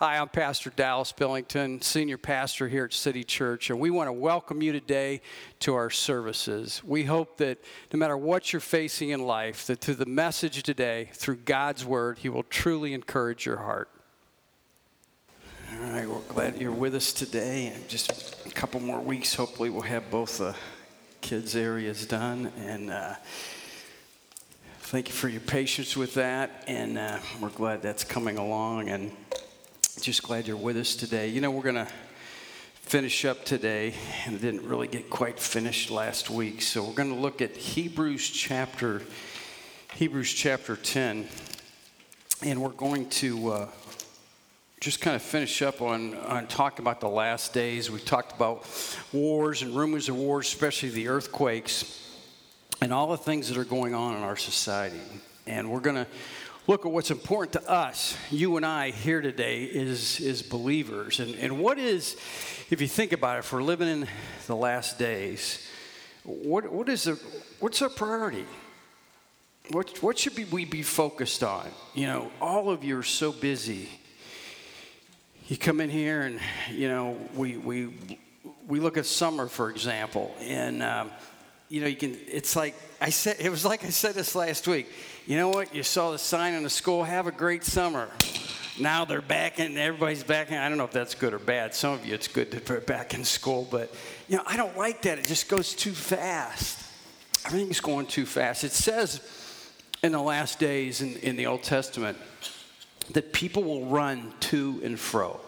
Hi, 0.00 0.18
I'm 0.18 0.28
Pastor 0.28 0.70
Dallas 0.70 1.10
Billington, 1.10 1.82
Senior 1.82 2.18
Pastor 2.18 2.68
here 2.68 2.84
at 2.84 2.92
City 2.92 3.24
Church, 3.24 3.68
and 3.68 3.80
we 3.80 3.90
want 3.90 4.06
to 4.06 4.12
welcome 4.12 4.62
you 4.62 4.70
today 4.70 5.20
to 5.58 5.74
our 5.74 5.90
services. 5.90 6.80
We 6.84 7.02
hope 7.02 7.38
that 7.38 7.58
no 7.92 7.98
matter 7.98 8.16
what 8.16 8.52
you're 8.52 8.60
facing 8.60 9.08
in 9.08 9.24
life, 9.24 9.66
that 9.66 9.80
through 9.80 9.96
the 9.96 10.06
message 10.06 10.62
today, 10.62 11.10
through 11.14 11.38
God's 11.38 11.84
Word, 11.84 12.18
He 12.18 12.28
will 12.28 12.44
truly 12.44 12.94
encourage 12.94 13.44
your 13.44 13.56
heart. 13.56 13.90
All 15.72 15.90
right, 15.90 16.08
we're 16.08 16.20
glad 16.28 16.60
you're 16.60 16.70
with 16.70 16.94
us 16.94 17.12
today. 17.12 17.72
And 17.74 17.88
just 17.88 18.46
a 18.46 18.50
couple 18.50 18.78
more 18.78 19.00
weeks, 19.00 19.34
hopefully, 19.34 19.68
we'll 19.68 19.82
have 19.82 20.08
both 20.12 20.38
the 20.38 20.54
kids' 21.22 21.56
areas 21.56 22.06
done. 22.06 22.52
And 22.56 22.92
uh, 22.92 23.14
thank 24.78 25.08
you 25.08 25.14
for 25.14 25.28
your 25.28 25.40
patience 25.40 25.96
with 25.96 26.14
that. 26.14 26.62
And 26.68 26.98
uh, 26.98 27.18
we're 27.40 27.48
glad 27.48 27.82
that's 27.82 28.04
coming 28.04 28.38
along. 28.38 28.90
And 28.90 29.10
just 30.04 30.22
glad 30.22 30.46
you're 30.46 30.56
with 30.56 30.76
us 30.76 30.94
today. 30.94 31.28
You 31.28 31.40
know, 31.40 31.50
we're 31.50 31.62
going 31.62 31.74
to 31.74 31.88
finish 32.74 33.24
up 33.24 33.44
today, 33.44 33.94
and 34.24 34.34
it 34.36 34.40
didn't 34.40 34.66
really 34.66 34.86
get 34.86 35.10
quite 35.10 35.40
finished 35.40 35.90
last 35.90 36.30
week. 36.30 36.62
So 36.62 36.84
we're 36.84 36.94
going 36.94 37.14
to 37.14 37.20
look 37.20 37.42
at 37.42 37.56
Hebrews 37.56 38.28
chapter 38.30 39.02
Hebrews 39.94 40.32
chapter 40.32 40.76
10, 40.76 41.26
and 42.42 42.62
we're 42.62 42.68
going 42.68 43.08
to 43.10 43.50
uh, 43.50 43.68
just 44.80 45.00
kind 45.00 45.16
of 45.16 45.22
finish 45.22 45.60
up 45.62 45.82
on, 45.82 46.14
on 46.18 46.46
talking 46.46 46.84
about 46.84 47.00
the 47.00 47.08
last 47.08 47.52
days. 47.52 47.90
We've 47.90 48.04
talked 48.04 48.36
about 48.36 48.64
wars 49.12 49.62
and 49.62 49.74
rumors 49.74 50.08
of 50.08 50.14
wars, 50.14 50.46
especially 50.46 50.90
the 50.90 51.08
earthquakes, 51.08 52.00
and 52.80 52.92
all 52.92 53.08
the 53.08 53.16
things 53.16 53.48
that 53.48 53.58
are 53.58 53.64
going 53.64 53.92
on 53.92 54.16
in 54.16 54.22
our 54.22 54.36
society. 54.36 55.00
And 55.48 55.68
we're 55.68 55.80
going 55.80 55.96
to 55.96 56.06
look 56.68 56.84
at 56.84 56.92
what's 56.92 57.10
important 57.10 57.54
to 57.54 57.70
us, 57.70 58.14
you 58.30 58.58
and 58.58 58.66
I 58.66 58.90
here 58.90 59.22
today, 59.22 59.64
is, 59.64 60.20
is 60.20 60.42
believers. 60.42 61.18
And, 61.18 61.34
and 61.36 61.58
what 61.58 61.78
is, 61.78 62.14
if 62.68 62.82
you 62.82 62.86
think 62.86 63.12
about 63.12 63.36
it, 63.36 63.38
if 63.38 63.52
we're 63.54 63.62
living 63.62 63.88
in 63.88 64.06
the 64.46 64.54
last 64.54 64.98
days, 64.98 65.66
what, 66.24 66.70
what 66.70 66.90
is 66.90 67.04
the, 67.04 67.18
what's 67.58 67.80
our 67.80 67.88
priority? 67.88 68.44
What, 69.70 70.02
what 70.02 70.18
should 70.18 70.34
be, 70.34 70.44
we 70.44 70.66
be 70.66 70.82
focused 70.82 71.42
on? 71.42 71.66
You 71.94 72.06
know, 72.06 72.30
all 72.38 72.68
of 72.68 72.84
you 72.84 72.98
are 72.98 73.02
so 73.02 73.32
busy. 73.32 73.88
You 75.46 75.56
come 75.56 75.80
in 75.80 75.88
here 75.88 76.20
and, 76.20 76.38
you 76.70 76.88
know, 76.88 77.16
we, 77.34 77.56
we, 77.56 77.94
we 78.66 78.78
look 78.78 78.98
at 78.98 79.06
summer, 79.06 79.48
for 79.48 79.70
example, 79.70 80.36
and, 80.40 80.82
um, 80.82 81.10
you 81.68 81.80
know, 81.80 81.86
you 81.86 81.96
can, 81.96 82.16
it's 82.26 82.56
like, 82.56 82.74
I 83.00 83.10
said, 83.10 83.36
it 83.40 83.50
was 83.50 83.64
like 83.64 83.84
I 83.84 83.90
said 83.90 84.14
this 84.14 84.34
last 84.34 84.66
week. 84.66 84.88
You 85.26 85.36
know 85.36 85.48
what? 85.48 85.74
You 85.74 85.82
saw 85.82 86.10
the 86.10 86.18
sign 86.18 86.54
in 86.54 86.62
the 86.62 86.70
school, 86.70 87.04
have 87.04 87.26
a 87.26 87.32
great 87.32 87.64
summer. 87.64 88.08
Now 88.80 89.04
they're 89.04 89.20
back 89.20 89.58
and 89.58 89.76
everybody's 89.76 90.22
back 90.22 90.50
in. 90.50 90.56
I 90.56 90.68
don't 90.68 90.78
know 90.78 90.84
if 90.84 90.92
that's 90.92 91.14
good 91.14 91.34
or 91.34 91.38
bad. 91.38 91.74
Some 91.74 91.92
of 91.92 92.06
you, 92.06 92.14
it's 92.14 92.28
good 92.28 92.50
to 92.52 92.60
put 92.60 92.86
back 92.86 93.12
in 93.12 93.24
school, 93.24 93.68
but, 93.70 93.92
you 94.28 94.36
know, 94.36 94.42
I 94.46 94.56
don't 94.56 94.76
like 94.76 95.02
that. 95.02 95.18
It 95.18 95.26
just 95.26 95.48
goes 95.48 95.74
too 95.74 95.92
fast. 95.92 96.84
Everything's 97.44 97.80
going 97.80 98.06
too 98.06 98.24
fast. 98.24 98.64
It 98.64 98.72
says 98.72 99.20
in 100.02 100.12
the 100.12 100.22
last 100.22 100.58
days 100.58 101.02
in, 101.02 101.16
in 101.16 101.36
the 101.36 101.46
Old 101.46 101.62
Testament 101.62 102.16
that 103.12 103.32
people 103.32 103.62
will 103.62 103.86
run 103.86 104.32
to 104.40 104.80
and 104.84 104.98
fro. 104.98 105.40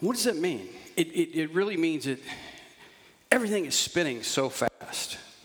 What 0.00 0.14
does 0.14 0.24
that 0.24 0.36
mean? 0.36 0.68
It, 0.96 1.08
it, 1.08 1.38
it 1.38 1.54
really 1.54 1.76
means 1.76 2.04
that 2.04 2.18
everything 3.30 3.66
is 3.66 3.74
spinning 3.74 4.22
so 4.22 4.48
fast 4.48 4.72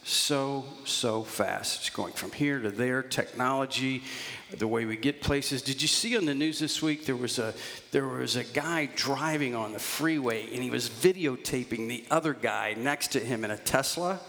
so, 0.03 0.65
so 0.85 1.23
fast. 1.23 1.81
It's 1.81 1.89
going 1.89 2.13
from 2.13 2.31
here 2.31 2.59
to 2.59 2.71
there, 2.71 3.03
technology, 3.03 4.03
the 4.57 4.67
way 4.67 4.85
we 4.85 4.97
get 4.97 5.21
places. 5.21 5.61
Did 5.61 5.81
you 5.81 5.87
see 5.87 6.17
on 6.17 6.25
the 6.25 6.33
news 6.33 6.59
this 6.59 6.81
week 6.81 7.05
there 7.05 7.15
was 7.15 7.39
a 7.39 7.53
there 7.91 8.07
was 8.07 8.35
a 8.35 8.43
guy 8.43 8.89
driving 8.95 9.55
on 9.55 9.73
the 9.73 9.79
freeway 9.79 10.47
and 10.53 10.63
he 10.63 10.69
was 10.69 10.89
videotaping 10.89 11.87
the 11.87 12.03
other 12.11 12.33
guy 12.33 12.75
next 12.77 13.09
to 13.09 13.19
him 13.19 13.45
in 13.45 13.51
a 13.51 13.57
Tesla, 13.57 14.19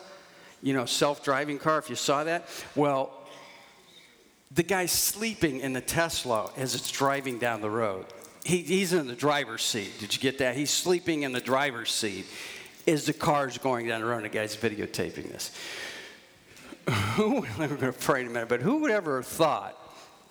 you 0.62 0.74
know, 0.74 0.84
self-driving 0.84 1.58
car 1.58 1.78
if 1.78 1.90
you 1.90 1.96
saw 1.96 2.22
that? 2.24 2.48
Well, 2.76 3.10
the 4.50 4.62
guy's 4.62 4.92
sleeping 4.92 5.60
in 5.60 5.72
the 5.72 5.80
Tesla 5.80 6.50
as 6.56 6.74
it's 6.74 6.90
driving 6.90 7.38
down 7.38 7.62
the 7.62 7.70
road. 7.70 8.06
He, 8.44 8.58
he's 8.58 8.92
in 8.92 9.06
the 9.06 9.14
driver's 9.14 9.62
seat. 9.62 9.92
Did 9.98 10.14
you 10.14 10.20
get 10.20 10.38
that? 10.38 10.56
He's 10.56 10.70
sleeping 10.70 11.22
in 11.22 11.32
the 11.32 11.40
driver's 11.40 11.90
seat 11.90 12.26
as 12.86 13.06
the 13.06 13.12
car's 13.12 13.58
going 13.58 13.86
down 13.86 14.00
the 14.00 14.06
road. 14.06 14.24
The 14.24 14.28
guy's 14.28 14.56
videotaping 14.56 15.30
this. 15.30 15.56
Who, 17.14 17.44
we're 17.58 17.68
going 17.68 17.78
to 17.78 17.92
pray 17.92 18.22
in 18.22 18.26
a 18.26 18.30
minute, 18.30 18.48
but 18.48 18.60
who 18.60 18.78
would 18.78 18.90
ever 18.90 19.16
have 19.16 19.26
thought, 19.26 19.78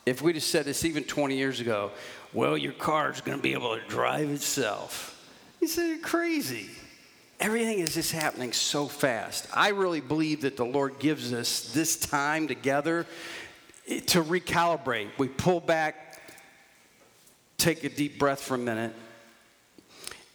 if 0.06 0.22
we'd 0.22 0.36
have 0.36 0.44
said 0.44 0.66
this 0.66 0.84
even 0.84 1.04
20 1.04 1.38
years 1.38 1.62
ago, 1.62 1.92
well, 2.34 2.58
your 2.58 2.74
car's 2.74 3.22
going 3.22 3.38
to 3.38 3.42
be 3.42 3.54
able 3.54 3.78
to 3.78 3.82
drive 3.88 4.30
itself? 4.30 5.18
You 5.62 5.68
said, 5.68 5.88
you're 5.88 6.00
crazy. 6.00 6.70
Everything 7.40 7.80
is 7.80 7.94
just 7.94 8.12
happening 8.12 8.52
so 8.52 8.88
fast. 8.88 9.48
I 9.54 9.70
really 9.70 10.02
believe 10.02 10.42
that 10.42 10.58
the 10.58 10.66
Lord 10.66 11.00
gives 11.00 11.34
us 11.34 11.72
this 11.74 11.96
time 11.96 12.48
together 12.48 13.08
eh, 13.88 14.02
to 14.08 14.24
recalibrate. 14.24 15.10
We 15.18 15.28
pull 15.28 15.60
back, 15.60 16.22
take 17.58 17.84
a 17.84 17.90
deep 17.90 18.20
breath 18.20 18.42
for 18.42 18.56
a 18.56 18.60
minute, 18.60 18.94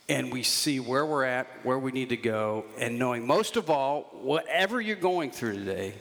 and 0.08 0.32
we 0.32 0.42
see 0.42 0.78
where 0.80 1.04
we're 1.04 1.24
at, 1.24 1.48
where 1.62 1.78
we 1.78 1.92
need 1.92 2.10
to 2.10 2.16
go, 2.16 2.64
and 2.78 2.98
knowing 2.98 3.26
most 3.26 3.56
of 3.56 3.70
all, 3.70 4.02
whatever 4.12 4.80
you're 4.80 4.96
going 4.96 5.30
through 5.30 5.54
today, 5.54 5.94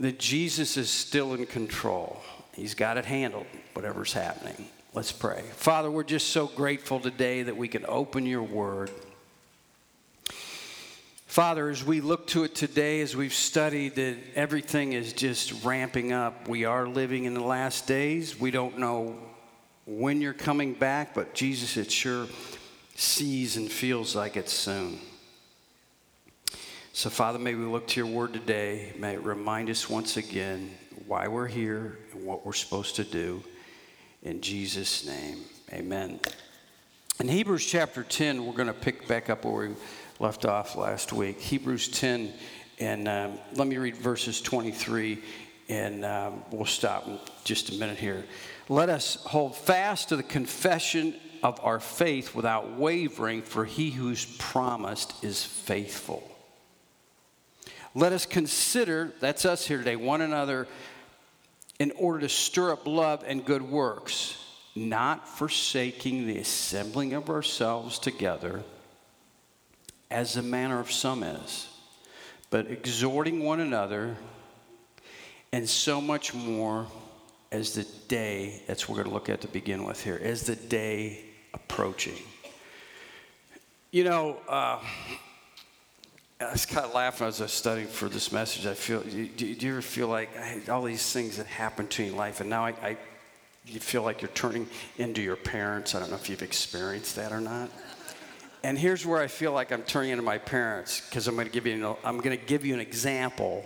that 0.00 0.18
Jesus 0.18 0.76
is 0.76 0.90
still 0.90 1.34
in 1.34 1.46
control. 1.46 2.20
He's 2.52 2.74
got 2.74 2.96
it 2.96 3.04
handled, 3.04 3.46
whatever's 3.74 4.12
happening. 4.12 4.68
Let's 4.92 5.12
pray. 5.12 5.42
Father, 5.52 5.90
we're 5.90 6.04
just 6.04 6.28
so 6.28 6.46
grateful 6.46 7.00
today 7.00 7.44
that 7.44 7.56
we 7.56 7.68
can 7.68 7.84
open 7.86 8.26
your 8.26 8.42
word. 8.42 8.90
Father, 11.26 11.68
as 11.68 11.84
we 11.84 12.00
look 12.00 12.28
to 12.28 12.44
it 12.44 12.54
today, 12.54 13.00
as 13.00 13.16
we've 13.16 13.34
studied 13.34 13.96
that 13.96 14.16
everything 14.36 14.92
is 14.92 15.12
just 15.12 15.64
ramping 15.64 16.12
up, 16.12 16.46
we 16.46 16.64
are 16.64 16.86
living 16.86 17.24
in 17.24 17.34
the 17.34 17.42
last 17.42 17.88
days. 17.88 18.38
We 18.38 18.52
don't 18.52 18.78
know 18.78 19.16
when 19.84 20.20
you're 20.20 20.32
coming 20.32 20.74
back, 20.74 21.12
but 21.12 21.34
Jesus, 21.34 21.76
it 21.76 21.90
sure 21.90 22.28
sees 22.94 23.56
and 23.56 23.70
feels 23.70 24.14
like 24.14 24.36
it's 24.36 24.52
soon. 24.52 24.98
So, 26.92 27.10
Father, 27.10 27.38
may 27.38 27.54
we 27.54 27.64
look 27.64 27.88
to 27.88 28.00
your 28.00 28.08
word 28.08 28.32
today. 28.32 28.92
May 28.98 29.14
it 29.14 29.24
remind 29.24 29.68
us 29.68 29.90
once 29.90 30.16
again 30.16 30.70
why 31.06 31.26
we're 31.26 31.48
here 31.48 31.98
and 32.12 32.24
what 32.24 32.46
we're 32.46 32.52
supposed 32.52 32.96
to 32.96 33.04
do. 33.04 33.42
In 34.22 34.40
Jesus' 34.40 35.04
name, 35.04 35.40
amen. 35.72 36.20
In 37.20 37.28
Hebrews 37.28 37.66
chapter 37.66 38.04
10, 38.04 38.46
we're 38.46 38.52
going 38.52 38.68
to 38.68 38.72
pick 38.72 39.08
back 39.08 39.28
up 39.28 39.44
where 39.44 39.68
we 39.68 39.74
left 40.20 40.44
off 40.44 40.76
last 40.76 41.12
week. 41.12 41.40
Hebrews 41.40 41.88
10, 41.88 42.32
and 42.78 43.08
um, 43.08 43.38
let 43.54 43.66
me 43.66 43.76
read 43.76 43.96
verses 43.96 44.40
23, 44.40 45.20
and 45.68 46.04
um, 46.04 46.42
we'll 46.52 46.64
stop 46.64 47.06
in 47.08 47.18
just 47.42 47.70
a 47.70 47.74
minute 47.74 47.98
here. 47.98 48.24
Let 48.68 48.88
us 48.88 49.16
hold 49.24 49.56
fast 49.56 50.08
to 50.10 50.16
the 50.16 50.22
confession 50.22 51.14
of 51.44 51.60
our 51.62 51.78
faith 51.78 52.34
without 52.34 52.72
wavering, 52.72 53.42
for 53.42 53.66
he 53.66 53.90
who's 53.90 54.24
promised 54.38 55.22
is 55.22 55.44
faithful. 55.44 56.28
Let 57.94 58.12
us 58.12 58.24
consider, 58.24 59.12
that's 59.20 59.44
us 59.44 59.66
here 59.66 59.78
today, 59.78 59.94
one 59.94 60.22
another 60.22 60.66
in 61.78 61.92
order 61.92 62.20
to 62.20 62.28
stir 62.30 62.72
up 62.72 62.86
love 62.86 63.22
and 63.26 63.44
good 63.44 63.62
works, 63.62 64.38
not 64.74 65.28
forsaking 65.28 66.26
the 66.26 66.38
assembling 66.38 67.12
of 67.12 67.28
ourselves 67.28 67.98
together, 67.98 68.62
as 70.10 70.34
the 70.34 70.42
manner 70.42 70.80
of 70.80 70.90
some 70.90 71.22
is, 71.22 71.68
but 72.48 72.70
exhorting 72.70 73.42
one 73.42 73.60
another, 73.60 74.16
and 75.52 75.68
so 75.68 76.00
much 76.00 76.32
more 76.32 76.86
as 77.52 77.74
the 77.74 77.84
day, 78.08 78.62
that's 78.66 78.88
what 78.88 78.96
we're 78.96 79.04
going 79.04 79.12
to 79.12 79.14
look 79.14 79.28
at 79.28 79.42
to 79.42 79.48
begin 79.48 79.84
with 79.84 80.02
here, 80.02 80.18
as 80.22 80.44
the 80.44 80.56
day 80.56 81.24
approaching. 81.54 82.16
You 83.90 84.04
know, 84.04 84.36
uh, 84.48 84.80
I 86.40 86.52
was 86.52 86.66
kind 86.66 86.84
of 86.84 86.92
laughing 86.92 87.28
as 87.28 87.40
I 87.40 87.44
was 87.44 87.52
studying 87.52 87.86
for 87.86 88.08
this 88.08 88.32
message. 88.32 88.66
I 88.66 88.74
feel, 88.74 89.00
do, 89.00 89.26
do 89.28 89.66
you 89.66 89.72
ever 89.72 89.82
feel 89.82 90.08
like 90.08 90.30
all 90.68 90.82
these 90.82 91.12
things 91.12 91.36
that 91.36 91.46
happen 91.46 91.86
to 91.88 92.02
you 92.02 92.10
in 92.10 92.16
life, 92.16 92.40
and 92.40 92.50
now 92.50 92.66
I, 92.66 92.70
I, 92.82 92.96
you 93.66 93.80
feel 93.80 94.02
like 94.02 94.20
you're 94.20 94.30
turning 94.32 94.68
into 94.98 95.22
your 95.22 95.36
parents? 95.36 95.94
I 95.94 96.00
don't 96.00 96.10
know 96.10 96.16
if 96.16 96.28
you've 96.28 96.42
experienced 96.42 97.16
that 97.16 97.32
or 97.32 97.40
not. 97.40 97.70
And 98.64 98.78
here's 98.78 99.06
where 99.06 99.20
I 99.20 99.26
feel 99.26 99.52
like 99.52 99.72
I'm 99.72 99.82
turning 99.82 100.10
into 100.10 100.22
my 100.22 100.38
parents 100.38 101.02
because 101.02 101.28
I'm 101.28 101.34
going 101.34 101.46
to 101.46 101.52
give 101.52 101.66
you, 101.66 101.96
I'm 102.02 102.18
going 102.18 102.36
to 102.36 102.44
give 102.44 102.64
you 102.64 102.74
an 102.74 102.80
example 102.80 103.64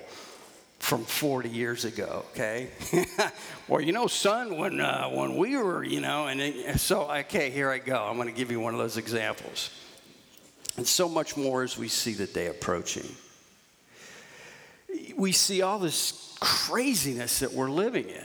from 0.79 1.05
40 1.05 1.49
years 1.49 1.85
ago, 1.85 2.25
okay? 2.31 2.69
well, 3.69 3.81
you 3.81 3.93
know, 3.93 4.07
son, 4.07 4.57
when, 4.57 4.81
uh, 4.81 5.09
when 5.09 5.37
we 5.37 5.57
were, 5.57 5.85
you 5.85 6.01
know, 6.01 6.29
and 6.29 6.41
it, 6.41 6.79
so, 6.79 7.11
okay, 7.11 7.51
here 7.51 7.71
I 7.71 7.79
go. 7.79 8.05
I'm 8.05 8.17
going 8.17 8.29
to 8.29 8.35
give 8.35 8.51
you 8.51 8.61
one 8.61 8.75
of 8.75 8.79
those 8.79 8.97
examples. 8.97 9.71
And 10.77 10.87
so 10.87 11.09
much 11.09 11.37
more 11.37 11.63
as 11.63 11.77
we 11.77 11.89
see 11.89 12.15
the 12.15 12.27
day 12.27 12.47
approaching. 12.47 13.07
We 15.17 15.33
see 15.33 15.63
all 15.63 15.79
this 15.79 16.37
craziness 16.41 17.41
that 17.41 17.53
we're 17.53 17.71
living 17.71 18.09
in. 18.09 18.25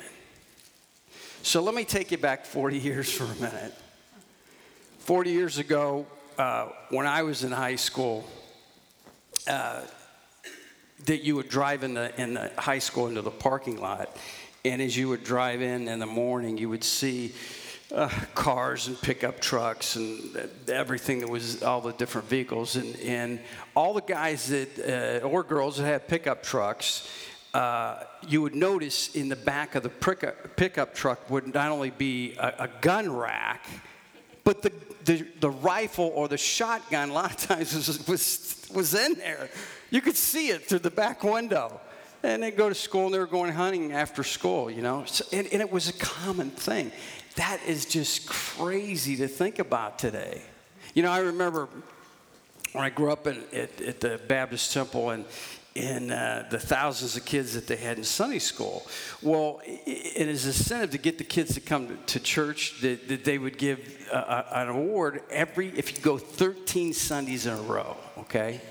So 1.41 1.61
let 1.61 1.75
me 1.75 1.83
take 1.83 2.11
you 2.11 2.17
back 2.17 2.45
40 2.45 2.77
years 2.77 3.11
for 3.11 3.25
a 3.25 3.35
minute. 3.35 3.73
40 4.99 5.31
years 5.31 5.57
ago, 5.57 6.05
uh, 6.37 6.67
when 6.89 7.05
I 7.05 7.23
was 7.23 7.43
in 7.43 7.51
high 7.51 7.75
school, 7.75 8.25
uh, 9.47 9.81
that 11.05 11.23
you 11.23 11.35
would 11.35 11.49
drive 11.49 11.83
in 11.83 11.93
the, 11.93 12.21
in 12.21 12.35
the 12.35 12.51
high 12.57 12.79
school 12.79 13.07
into 13.07 13.21
the 13.21 13.31
parking 13.31 13.79
lot, 13.79 14.15
and 14.65 14.81
as 14.81 14.95
you 14.95 15.09
would 15.09 15.23
drive 15.23 15.61
in 15.61 15.87
in 15.87 15.99
the 15.99 16.05
morning, 16.05 16.57
you 16.57 16.69
would 16.69 16.83
see 16.83 17.33
uh, 17.93 18.09
cars 18.33 18.87
and 18.87 18.99
pickup 19.01 19.39
trucks 19.39 19.95
and 19.95 20.49
everything 20.67 21.19
that 21.19 21.29
was 21.29 21.61
all 21.61 21.81
the 21.81 21.93
different 21.93 22.27
vehicles, 22.27 22.75
and, 22.75 22.95
and 23.01 23.39
all 23.75 23.93
the 23.93 24.01
guys 24.01 24.47
that 24.47 25.21
uh, 25.23 25.27
or 25.27 25.43
girls 25.43 25.77
that 25.77 25.85
had 25.85 26.07
pickup 26.07 26.43
trucks. 26.43 27.09
Uh, 27.53 28.03
you 28.27 28.41
would 28.41 28.55
notice 28.55 29.13
in 29.15 29.29
the 29.29 29.35
back 29.35 29.75
of 29.75 29.83
the 29.83 29.89
pickup, 29.89 30.55
pickup 30.55 30.95
truck 30.95 31.29
would 31.29 31.53
not 31.53 31.69
only 31.69 31.91
be 31.91 32.33
a, 32.39 32.53
a 32.63 32.69
gun 32.81 33.15
rack, 33.15 33.67
but 34.43 34.63
the, 34.63 34.71
the, 35.05 35.25
the, 35.39 35.49
rifle 35.49 36.11
or 36.15 36.27
the 36.27 36.37
shotgun 36.37 37.09
a 37.09 37.13
lot 37.13 37.31
of 37.31 37.37
times 37.37 37.73
was, 37.73 38.07
was, 38.07 38.67
was 38.73 38.93
in 38.93 39.15
there. 39.15 39.49
You 39.89 40.01
could 40.01 40.15
see 40.15 40.49
it 40.49 40.67
through 40.67 40.79
the 40.79 40.91
back 40.91 41.23
window. 41.23 41.79
And 42.23 42.41
they'd 42.41 42.55
go 42.55 42.69
to 42.69 42.75
school 42.75 43.05
and 43.05 43.13
they 43.13 43.19
were 43.19 43.27
going 43.27 43.51
hunting 43.51 43.91
after 43.91 44.23
school, 44.23 44.71
you 44.71 44.81
know. 44.81 45.03
So, 45.05 45.25
and, 45.33 45.45
and 45.47 45.61
it 45.61 45.69
was 45.69 45.89
a 45.89 45.93
common 45.93 46.51
thing. 46.51 46.91
That 47.35 47.59
is 47.67 47.85
just 47.85 48.27
crazy 48.27 49.17
to 49.17 49.27
think 49.27 49.59
about 49.59 49.99
today. 49.99 50.41
You 50.93 51.03
know, 51.03 51.11
I 51.11 51.19
remember 51.19 51.67
when 52.71 52.83
I 52.85 52.89
grew 52.89 53.11
up 53.11 53.27
in, 53.27 53.43
at, 53.51 53.81
at 53.81 53.99
the 53.99 54.21
Baptist 54.27 54.73
Temple 54.73 55.09
and 55.09 55.25
in 55.75 56.11
uh, 56.11 56.45
the 56.51 56.59
thousands 56.59 57.15
of 57.15 57.25
kids 57.25 57.53
that 57.55 57.65
they 57.65 57.75
had 57.75 57.97
in 57.97 58.03
Sunday 58.03 58.39
school. 58.39 58.85
Well, 59.21 59.61
it 59.65 60.27
is 60.27 60.45
incentive 60.45 60.91
to 60.91 60.97
get 60.99 61.17
the 61.17 61.23
kids 61.23 61.55
to 61.55 61.61
come 61.61 61.97
to, 62.07 62.19
church 62.19 62.79
that, 62.81 63.07
that, 63.07 63.23
they 63.25 63.37
would 63.37 63.57
give 63.57 64.07
an 64.11 64.69
award 64.69 65.23
every, 65.31 65.69
if 65.69 65.95
you 65.95 66.03
go 66.03 66.17
13 66.17 66.93
Sundays 66.93 67.47
in 67.47 67.53
a 67.53 67.61
row, 67.61 67.97
okay? 68.19 68.61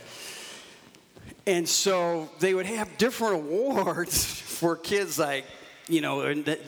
And 1.47 1.69
so 1.69 2.31
they 2.39 2.55
would 2.55 2.67
have 2.67 2.97
different 2.99 3.35
awards 3.45 4.25
for 4.25 4.77
kids 4.77 5.19
like, 5.19 5.45
you 5.93 6.01
know, 6.01 6.21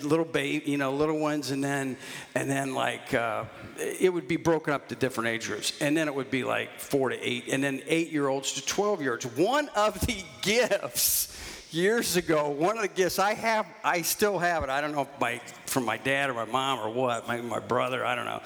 little 0.02 0.24
baby, 0.24 0.70
you 0.70 0.76
know, 0.76 0.92
little 0.92 1.18
ones, 1.18 1.50
and 1.50 1.64
then, 1.64 1.96
and 2.34 2.50
then 2.50 2.74
like, 2.74 3.14
uh, 3.14 3.44
it 3.78 4.12
would 4.12 4.28
be 4.28 4.36
broken 4.36 4.74
up 4.74 4.88
to 4.88 4.94
different 4.94 5.28
age 5.28 5.46
groups, 5.46 5.72
and 5.80 5.96
then 5.96 6.08
it 6.08 6.14
would 6.14 6.30
be 6.30 6.44
like 6.44 6.78
four 6.78 7.08
to 7.08 7.18
eight, 7.26 7.48
and 7.50 7.64
then 7.64 7.80
eight-year-olds 7.86 8.52
to 8.52 8.66
twelve-year-olds. 8.66 9.26
One 9.36 9.70
of 9.74 9.98
the 10.00 10.22
gifts 10.42 11.34
years 11.70 12.16
ago, 12.16 12.50
one 12.50 12.76
of 12.76 12.82
the 12.82 12.88
gifts 12.88 13.18
I 13.18 13.32
have, 13.32 13.66
I 13.82 14.02
still 14.02 14.38
have 14.38 14.62
it. 14.62 14.68
I 14.68 14.82
don't 14.82 14.92
know 14.92 15.02
if 15.02 15.20
my 15.20 15.40
from 15.64 15.86
my 15.86 15.96
dad 15.96 16.28
or 16.28 16.34
my 16.34 16.44
mom 16.44 16.80
or 16.80 16.90
what, 16.90 17.26
maybe 17.26 17.42
my 17.42 17.60
brother. 17.60 18.04
I 18.04 18.14
don't 18.14 18.26
know 18.26 18.42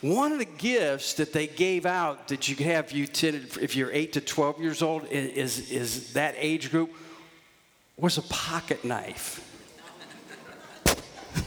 one 0.00 0.32
of 0.32 0.38
the 0.38 0.44
gifts 0.44 1.14
that 1.14 1.32
they 1.32 1.46
gave 1.46 1.86
out 1.86 2.28
that 2.28 2.46
you 2.46 2.56
have 2.62 2.92
you 2.92 3.06
if 3.14 3.74
you're 3.74 3.90
8 3.90 4.12
to 4.12 4.20
12 4.20 4.60
years 4.60 4.82
old 4.82 5.06
is, 5.06 5.70
is 5.70 6.12
that 6.12 6.34
age 6.36 6.70
group 6.70 6.92
was 7.96 8.18
a 8.18 8.22
pocket 8.22 8.84
knife. 8.84 9.53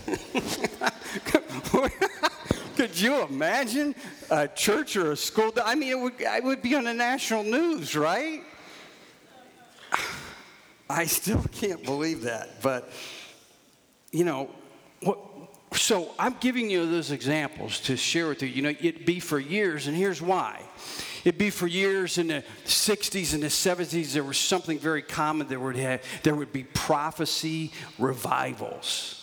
Could 2.75 2.99
you 2.99 3.23
imagine 3.23 3.95
a 4.29 4.47
church 4.47 4.95
or 4.95 5.13
a 5.13 5.17
school? 5.17 5.51
I 5.63 5.73
mean, 5.75 5.91
it 5.91 5.99
would, 5.99 6.13
would 6.43 6.61
be 6.61 6.75
on 6.75 6.83
the 6.83 6.93
national 6.93 7.43
news, 7.43 7.95
right? 7.95 8.43
I 10.89 11.05
still 11.05 11.43
can't 11.51 11.83
believe 11.83 12.21
that. 12.21 12.61
But, 12.61 12.91
you 14.11 14.23
know, 14.23 14.51
what, 15.01 15.17
so 15.73 16.11
I'm 16.17 16.37
giving 16.39 16.69
you 16.69 16.85
those 16.85 17.11
examples 17.11 17.81
to 17.81 17.97
share 17.97 18.29
with 18.29 18.41
you. 18.43 18.47
You 18.47 18.61
know, 18.61 18.69
it'd 18.69 19.05
be 19.05 19.19
for 19.19 19.39
years, 19.39 19.87
and 19.87 19.97
here's 19.97 20.21
why. 20.21 20.61
It'd 21.25 21.39
be 21.39 21.49
for 21.49 21.67
years 21.67 22.17
in 22.17 22.27
the 22.27 22.43
60s 22.65 23.33
and 23.33 23.43
the 23.43 23.47
70s, 23.47 24.13
there 24.13 24.23
was 24.23 24.37
something 24.37 24.79
very 24.79 25.01
common. 25.01 25.47
There 25.47 25.59
would, 25.59 25.75
have, 25.75 26.01
there 26.23 26.35
would 26.35 26.53
be 26.53 26.63
prophecy 26.63 27.73
revivals. 27.97 29.16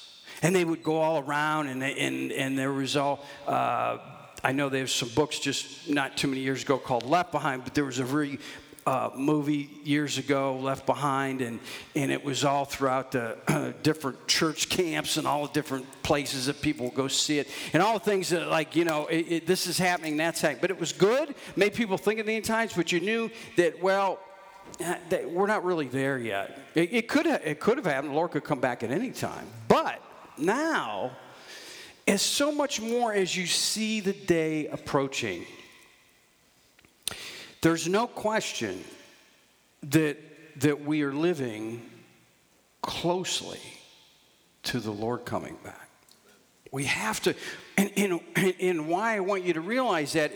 And 0.44 0.54
they 0.54 0.64
would 0.64 0.82
go 0.82 0.98
all 0.98 1.20
around, 1.20 1.68
and, 1.68 1.82
and, 1.82 2.30
and 2.30 2.58
there 2.58 2.70
was 2.70 2.96
all, 2.96 3.24
uh, 3.48 3.96
I 4.44 4.52
know 4.52 4.68
there's 4.68 4.92
some 4.92 5.08
books 5.08 5.38
just 5.38 5.88
not 5.88 6.18
too 6.18 6.28
many 6.28 6.42
years 6.42 6.62
ago 6.62 6.76
called 6.76 7.02
Left 7.02 7.32
Behind, 7.32 7.64
but 7.64 7.74
there 7.74 7.86
was 7.86 7.98
a 7.98 8.04
very 8.04 8.38
uh, 8.86 9.08
movie 9.16 9.70
years 9.84 10.18
ago, 10.18 10.58
Left 10.58 10.84
Behind, 10.84 11.40
and, 11.40 11.60
and 11.94 12.12
it 12.12 12.22
was 12.22 12.44
all 12.44 12.66
throughout 12.66 13.12
the 13.12 13.38
uh, 13.48 13.72
different 13.82 14.28
church 14.28 14.68
camps 14.68 15.16
and 15.16 15.26
all 15.26 15.46
the 15.46 15.52
different 15.54 15.86
places 16.02 16.44
that 16.44 16.60
people 16.60 16.90
go 16.90 17.08
see 17.08 17.38
it, 17.38 17.48
and 17.72 17.82
all 17.82 17.94
the 17.94 18.04
things 18.04 18.28
that, 18.28 18.48
like, 18.48 18.76
you 18.76 18.84
know, 18.84 19.06
it, 19.06 19.26
it, 19.30 19.46
this 19.46 19.66
is 19.66 19.78
happening, 19.78 20.18
that's 20.18 20.42
happening. 20.42 20.60
But 20.60 20.70
it 20.70 20.78
was 20.78 20.92
good, 20.92 21.34
made 21.56 21.72
people 21.72 21.96
think 21.96 22.20
of 22.20 22.26
the 22.26 22.34
end 22.34 22.44
times, 22.44 22.74
but 22.74 22.92
you 22.92 23.00
knew 23.00 23.30
that, 23.56 23.82
well, 23.82 24.18
uh, 24.78 24.96
that 25.08 25.30
we're 25.30 25.46
not 25.46 25.64
really 25.64 25.88
there 25.88 26.18
yet. 26.18 26.58
It, 26.74 26.92
it 26.92 27.08
could 27.08 27.24
have, 27.24 27.40
it 27.46 27.60
could 27.60 27.78
have 27.78 27.86
happened. 27.86 28.12
The 28.12 28.16
Lord 28.16 28.32
could 28.32 28.44
come 28.44 28.60
back 28.60 28.82
at 28.82 28.90
any 28.90 29.10
time. 29.10 29.46
But 29.68 30.02
now, 30.38 31.12
as 32.06 32.22
so 32.22 32.52
much 32.52 32.80
more 32.80 33.12
as 33.12 33.36
you 33.36 33.46
see 33.46 34.00
the 34.00 34.12
day 34.12 34.66
approaching, 34.68 35.44
there's 37.60 37.88
no 37.88 38.06
question 38.06 38.84
that, 39.84 40.18
that 40.60 40.84
we 40.84 41.02
are 41.02 41.12
living 41.12 41.82
closely 42.82 43.60
to 44.64 44.80
the 44.80 44.90
Lord 44.90 45.24
coming 45.24 45.56
back. 45.64 45.88
We 46.70 46.84
have 46.84 47.22
to, 47.22 47.34
and, 47.78 47.90
and, 47.96 48.20
and 48.60 48.88
why 48.88 49.16
I 49.16 49.20
want 49.20 49.44
you 49.44 49.54
to 49.54 49.60
realize 49.60 50.14
that 50.14 50.32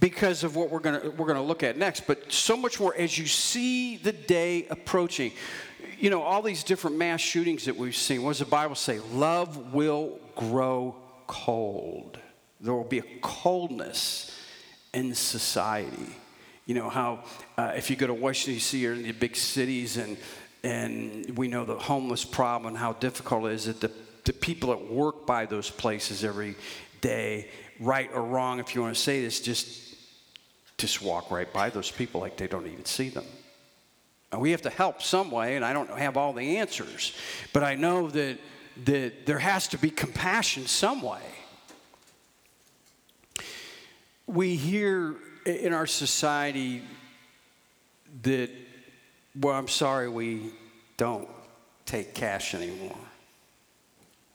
because 0.00 0.44
of 0.44 0.56
what 0.56 0.70
we're 0.70 0.80
going 0.80 1.00
we're 1.16 1.26
going 1.26 1.36
to 1.36 1.42
look 1.42 1.62
at 1.62 1.76
next 1.76 2.06
but 2.06 2.32
so 2.32 2.56
much 2.56 2.80
more 2.80 2.94
as 2.96 3.18
you 3.18 3.26
see 3.26 3.98
the 3.98 4.12
day 4.12 4.66
approaching 4.70 5.30
you 6.04 6.10
know 6.10 6.22
all 6.22 6.42
these 6.42 6.62
different 6.62 6.96
mass 6.96 7.20
shootings 7.20 7.64
that 7.64 7.76
we've 7.76 7.96
seen 7.96 8.22
what 8.22 8.30
does 8.30 8.38
the 8.40 8.44
bible 8.44 8.74
say 8.74 9.00
love 9.12 9.72
will 9.72 10.18
grow 10.36 10.94
cold 11.26 12.18
there 12.60 12.74
will 12.74 12.84
be 12.84 12.98
a 12.98 13.18
coldness 13.22 14.30
in 14.92 15.14
society 15.14 16.14
you 16.66 16.74
know 16.74 16.88
how 16.88 17.24
uh, 17.58 17.72
if 17.76 17.90
you 17.90 17.96
go 17.96 18.06
to 18.06 18.14
Washington 18.14 18.54
D.C. 18.54 18.86
or 18.86 18.94
in 18.94 19.02
the 19.02 19.12
big 19.12 19.36
cities, 19.36 19.98
and 19.98 20.16
and 20.62 21.36
we 21.36 21.46
know 21.46 21.64
the 21.64 21.78
homeless 21.78 22.24
problem 22.24 22.68
and 22.68 22.78
how 22.78 22.94
difficult 22.94 23.44
it 23.46 23.52
is 23.52 23.66
that 23.66 23.80
the 23.80 23.90
the 24.24 24.32
people 24.32 24.70
that 24.70 24.90
work 24.90 25.26
by 25.26 25.44
those 25.44 25.68
places 25.68 26.24
every 26.24 26.56
day, 27.02 27.50
right 27.78 28.10
or 28.14 28.22
wrong, 28.22 28.60
if 28.60 28.74
you 28.74 28.80
want 28.80 28.94
to 28.94 29.00
say 29.00 29.20
this, 29.20 29.40
just 29.40 29.94
just 30.78 31.02
walk 31.02 31.30
right 31.30 31.52
by 31.52 31.68
those 31.68 31.90
people 31.90 32.20
like 32.22 32.38
they 32.38 32.46
don't 32.46 32.66
even 32.66 32.86
see 32.86 33.10
them. 33.10 33.26
We 34.38 34.50
have 34.52 34.62
to 34.62 34.70
help 34.70 35.02
some 35.02 35.30
way, 35.30 35.56
and 35.56 35.64
I 35.64 35.72
don't 35.72 35.90
have 35.90 36.16
all 36.16 36.32
the 36.32 36.58
answers, 36.58 37.14
but 37.52 37.62
I 37.62 37.74
know 37.74 38.08
that 38.10 38.38
that 38.84 39.26
there 39.26 39.38
has 39.38 39.68
to 39.68 39.78
be 39.78 39.90
compassion 39.90 40.66
some 40.66 41.00
way. 41.00 41.22
We 44.26 44.56
hear 44.56 45.14
in 45.46 45.72
our 45.72 45.86
society 45.86 46.82
that, 48.22 48.50
well, 49.38 49.54
I'm 49.54 49.68
sorry, 49.68 50.08
we 50.08 50.50
don't 50.96 51.28
take 51.86 52.14
cash 52.14 52.54
anymore. 52.54 52.96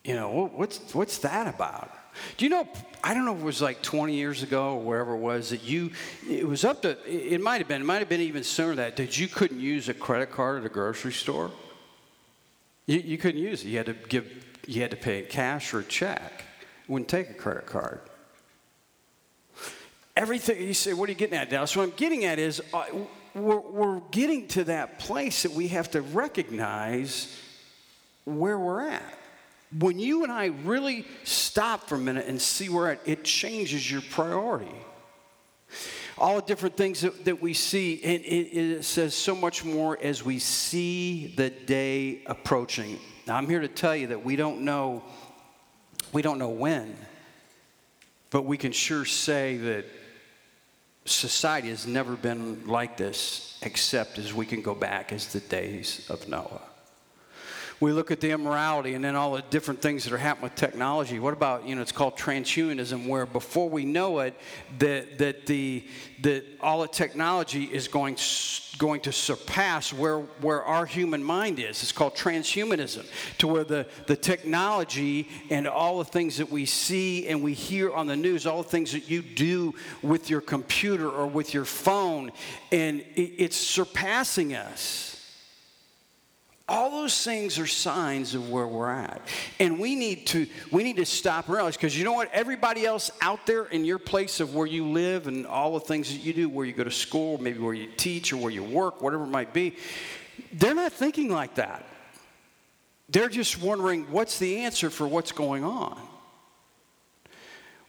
You 0.06 0.16
know, 0.16 0.52
what's, 0.56 0.94
what's 0.94 1.18
that 1.20 1.54
about? 1.54 1.92
Do 2.38 2.46
you 2.46 2.50
know, 2.50 2.68
I 3.04 3.14
don't 3.14 3.26
know 3.26 3.34
if 3.34 3.42
it 3.42 3.46
was 3.46 3.62
like 3.62 3.82
20 3.82 4.16
years 4.16 4.44
ago 4.44 4.74
or 4.76 4.82
wherever 4.82 5.14
it 5.16 5.20
was 5.20 5.50
that 5.50 5.64
you, 5.64 5.92
it 6.30 6.48
was 6.48 6.66
up 6.66 6.82
to, 6.84 6.98
it 7.06 7.42
might 7.42 7.58
have 7.58 7.68
been, 7.68 7.82
it 7.82 7.86
might 7.86 8.00
have 8.00 8.10
been 8.10 8.22
even 8.22 8.44
sooner 8.44 8.76
that, 8.76 8.98
that 8.98 9.18
you 9.18 9.28
couldn't 9.28 9.60
use 9.60 9.90
a 9.90 9.94
credit 9.94 10.32
card 10.32 10.60
at 10.60 10.66
a 10.66 10.70
grocery 10.70 11.14
store. 11.14 11.52
You, 12.86 13.00
you 13.00 13.18
couldn't 13.18 13.42
use 13.42 13.64
it. 13.64 13.68
You 13.68 13.78
had 13.78 13.88
to 13.88 13.94
give, 13.94 14.46
you 14.68 14.82
had 14.82 14.92
to 14.92 14.98
pay 14.98 15.22
cash 15.24 15.74
or 15.74 15.80
a 15.80 15.84
check. 15.84 16.44
wouldn't 16.88 17.10
take 17.10 17.30
a 17.30 17.34
credit 17.34 17.66
card 17.66 18.02
everything, 20.20 20.62
you 20.62 20.74
say, 20.74 20.94
what 20.94 21.08
are 21.08 21.14
you 21.14 21.18
getting 21.18 21.38
at, 21.38 21.50
Dallas? 21.50 21.76
What 21.76 21.84
I'm 21.84 21.92
getting 21.96 22.26
at 22.26 22.40
is 22.40 22.62
uh, 22.74 22.84
we're, 23.34 23.60
we're 23.60 24.02
getting 24.12 24.48
to 24.50 24.66
that 24.66 25.00
place 25.00 25.44
that 25.44 25.54
we 25.54 25.70
have 25.70 25.92
to 25.92 26.02
recognize 26.02 27.36
where 28.26 28.60
we're 28.60 28.82
at. 28.90 29.19
When 29.78 30.00
you 30.00 30.24
and 30.24 30.32
I 30.32 30.48
really 30.48 31.06
stop 31.24 31.88
for 31.88 31.96
a 31.96 32.00
minute 32.00 32.26
and 32.28 32.42
see 32.42 32.70
where 32.70 32.92
at, 32.92 33.02
it 33.06 33.24
changes 33.24 33.90
your 33.90 34.02
priority. 34.02 34.74
All 36.18 36.38
the 36.38 36.42
different 36.42 36.76
things 36.76 37.02
that, 37.02 37.26
that 37.26 37.42
we 37.42 37.54
see, 37.54 38.02
and 38.04 38.24
it, 38.26 38.58
it 38.58 38.84
says 38.84 39.14
so 39.14 39.36
much 39.36 39.64
more 39.64 39.98
as 40.02 40.26
we 40.26 40.40
see 40.40 41.28
the 41.38 41.50
day 41.50 42.24
approaching. 42.26 42.98
Now, 43.28 43.36
I'm 43.36 43.48
here 43.48 43.62
to 43.62 43.68
tell 43.68 43.96
you 43.96 44.08
that 44.08 44.26
we 44.26 44.36
don't 44.36 44.62
know, 44.62 45.04
we 46.12 46.24
don't 46.24 46.40
know 46.40 46.50
when, 46.50 46.98
but 48.32 48.42
we 48.42 48.58
can 48.58 48.72
sure 48.72 49.06
say 49.06 49.58
that 49.58 49.86
society 51.06 51.70
has 51.70 51.86
never 51.86 52.16
been 52.16 52.68
like 52.68 52.98
this 52.98 53.58
except 53.62 54.18
as 54.18 54.34
we 54.34 54.46
can 54.46 54.62
go 54.62 54.74
back 54.74 55.14
as 55.14 55.32
the 55.32 55.40
days 55.42 56.08
of 56.10 56.28
Noah. 56.28 56.62
We 57.82 57.94
look 57.94 58.12
at 58.12 58.20
the 58.20 58.32
immorality 58.32 58.94
and 58.94 59.04
then 59.04 59.16
all 59.16 59.34
the 59.34 59.42
different 59.50 59.82
things 59.82 60.04
that 60.04 60.12
are 60.12 60.18
happening 60.18 60.44
with 60.44 60.56
technology. 60.56 61.18
What 61.18 61.32
about, 61.32 61.66
you 61.66 61.76
know, 61.76 61.82
it's 61.82 61.94
called 61.94 62.18
transhumanism, 62.18 63.08
where 63.08 63.26
before 63.26 63.70
we 63.70 63.86
know 63.86 64.20
it, 64.20 64.38
that, 64.80 65.18
that, 65.20 65.46
the, 65.46 65.86
that 66.22 66.44
all 66.60 66.82
the 66.82 66.90
technology 66.90 67.64
is 67.64 67.88
going, 67.88 68.18
going 68.78 69.00
to 69.02 69.14
surpass 69.14 69.94
where, 69.94 70.20
where 70.42 70.62
our 70.64 70.86
human 70.86 71.24
mind 71.24 71.58
is. 71.60 71.82
It's 71.82 71.94
called 71.94 72.16
transhumanism, 72.16 73.06
to 73.38 73.48
where 73.48 73.64
the, 73.64 73.88
the 74.08 74.18
technology 74.18 75.30
and 75.50 75.66
all 75.66 76.00
the 76.00 76.06
things 76.06 76.36
that 76.38 76.52
we 76.52 76.66
see 76.66 77.28
and 77.28 77.42
we 77.42 77.54
hear 77.54 77.94
on 77.94 78.08
the 78.08 78.18
news, 78.18 78.46
all 78.46 78.62
the 78.62 78.70
things 78.70 78.92
that 78.92 79.10
you 79.10 79.22
do 79.22 79.74
with 80.02 80.30
your 80.30 80.42
computer 80.42 81.10
or 81.10 81.28
with 81.28 81.54
your 81.54 81.66
phone, 81.66 82.34
and 82.74 83.00
it, 83.16 83.22
it's 83.38 83.58
surpassing 83.58 84.54
us. 84.54 85.09
All 86.70 86.92
those 86.92 87.24
things 87.24 87.58
are 87.58 87.68
signs 87.68 88.36
of 88.36 88.50
where 88.50 88.68
we're 88.68 88.92
at. 88.92 89.22
And 89.60 89.80
we 89.80 89.96
need 89.96 90.28
to 90.28 90.48
we 90.72 90.84
need 90.84 90.98
to 90.98 91.06
stop 91.06 91.48
and 91.48 91.56
realize 91.56 91.76
because 91.76 91.98
you 91.98 92.06
know 92.06 92.14
what? 92.14 92.32
Everybody 92.32 92.86
else 92.86 93.10
out 93.22 93.46
there 93.48 93.66
in 93.66 93.84
your 93.86 94.00
place 94.00 94.40
of 94.40 94.54
where 94.54 94.68
you 94.68 94.88
live 94.88 95.28
and 95.28 95.48
all 95.48 95.74
the 95.74 95.80
things 95.80 96.12
that 96.12 96.24
you 96.24 96.32
do, 96.32 96.48
where 96.48 96.66
you 96.66 96.74
go 96.74 96.84
to 96.84 96.92
school, 96.92 97.40
maybe 97.40 97.60
where 97.60 97.74
you 97.74 97.88
teach 97.98 98.32
or 98.32 98.38
where 98.38 98.52
you 98.52 98.64
work, 98.64 99.02
whatever 99.02 99.24
it 99.24 99.30
might 99.30 99.52
be, 99.52 99.76
they're 100.54 100.76
not 100.76 100.94
thinking 100.94 101.30
like 101.30 101.56
that. 101.56 101.84
They're 103.10 103.30
just 103.30 103.60
wondering 103.60 104.04
what's 104.12 104.38
the 104.38 104.60
answer 104.60 104.90
for 104.90 105.08
what's 105.08 105.32
going 105.32 105.64
on. 105.64 106.00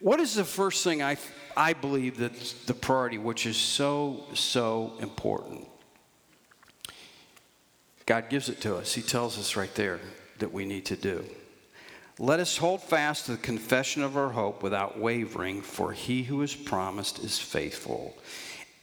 What 0.01 0.19
is 0.19 0.35
the 0.35 0.45
first 0.45 0.83
thing 0.83 1.03
I, 1.03 1.19
I 1.55 1.75
believe 1.75 2.17
that's 2.17 2.55
the 2.65 2.73
priority, 2.73 3.19
which 3.19 3.45
is 3.45 3.59
so, 3.59 4.25
so 4.33 4.95
important? 5.01 5.67
God 8.11 8.29
gives 8.29 8.49
it 8.49 8.61
to 8.63 8.75
us. 8.75 8.93
He 8.93 9.03
tells 9.03 9.39
us 9.39 9.55
right 9.55 9.73
there 9.77 10.01
that 10.41 10.53
we 10.53 10.65
need 10.65 10.85
to 10.87 10.97
do. 10.97 11.25
Let 12.19 12.41
us 12.41 12.57
hold 12.57 12.83
fast 12.83 13.27
to 13.27 13.31
the 13.31 13.39
confession 13.39 14.03
of 14.03 14.17
our 14.17 14.31
hope 14.31 14.65
without 14.65 14.99
wavering, 14.99 15.63
for 15.63 15.93
he 15.93 16.25
who 16.25 16.41
has 16.41 16.53
promised 16.53 17.21
is 17.21 17.39
faithful. 17.39 18.17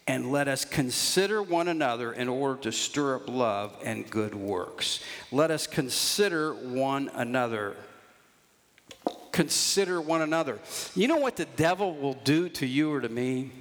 And 0.07 0.31
let 0.31 0.47
us 0.47 0.63
consider 0.63 1.43
one 1.43 1.67
another 1.67 2.13
in 2.13 2.29
order 2.29 2.61
to 2.61 2.71
stir 2.71 3.15
up 3.17 3.27
love 3.27 3.75
and 3.83 4.09
good 4.09 4.33
works. 4.33 5.03
Let 5.29 5.51
us 5.51 5.67
consider 5.67 6.53
one 6.53 7.11
another. 7.13 7.75
Consider 9.33 9.99
one 9.99 10.21
another. 10.21 10.57
You 10.95 11.09
know 11.09 11.17
what 11.17 11.35
the 11.35 11.47
devil 11.57 11.93
will 11.93 12.17
do 12.23 12.47
to 12.47 12.65
you 12.65 12.93
or 12.93 13.01
to 13.01 13.09
me? 13.09 13.51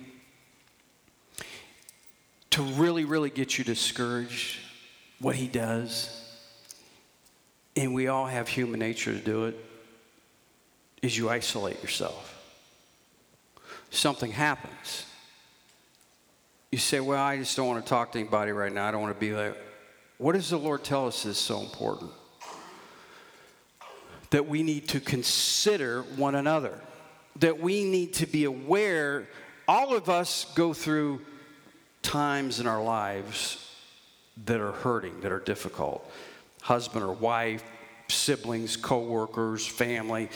To 2.51 2.63
really, 2.63 3.05
really 3.05 3.31
get 3.31 3.59
you 3.59 3.65
discouraged 3.65 4.61
what 5.21 5.35
he 5.35 5.47
does, 5.47 6.23
and 7.75 7.95
we 7.95 8.09
all 8.09 8.27
have 8.27 8.49
human 8.49 8.81
nature 8.81 9.13
to 9.13 9.21
do 9.21 9.47
it, 9.47 9.57
is 11.03 11.17
you 11.17 11.29
isolate 11.29 11.83
yourself. 11.83 12.33
Something 13.91 14.33
happens. 14.33 15.07
You 16.71 16.79
say, 16.79 17.01
Well, 17.01 17.23
I 17.23 17.37
just 17.37 17.57
don't 17.57 17.67
want 17.67 17.85
to 17.85 17.89
talk 17.89 18.13
to 18.13 18.19
anybody 18.19 18.53
right 18.53 18.73
now. 18.73 18.87
I 18.87 18.91
don't 18.91 19.01
want 19.01 19.15
to 19.15 19.21
be 19.21 19.33
like. 19.33 19.57
What 20.19 20.33
does 20.33 20.49
the 20.49 20.59
Lord 20.59 20.83
tell 20.83 21.07
us 21.07 21.27
is 21.27 21.37
so 21.37 21.61
important? 21.61 22.11
That 24.31 24.49
we 24.49 24.63
need 24.63 24.89
to 24.89 25.01
consider 25.01 26.03
one 26.17 26.35
another, 26.35 26.81
that 27.37 27.61
we 27.61 27.85
need 27.85 28.15
to 28.15 28.27
be 28.27 28.45
aware. 28.45 29.29
All 29.69 29.95
of 29.95 30.09
us 30.09 30.47
go 30.55 30.73
through 30.73 31.21
times 32.03 32.61
in 32.61 32.67
our 32.67 32.83
lives 32.83 33.66
that 34.45 34.61
are 34.61 34.73
hurting, 34.73 35.21
that 35.21 35.33
are 35.33 35.41
difficult 35.41 36.09
husband 36.67 37.05
or 37.05 37.13
wife, 37.13 37.63
siblings, 38.09 38.77
co-workers, 38.77 39.65
family. 39.65 40.29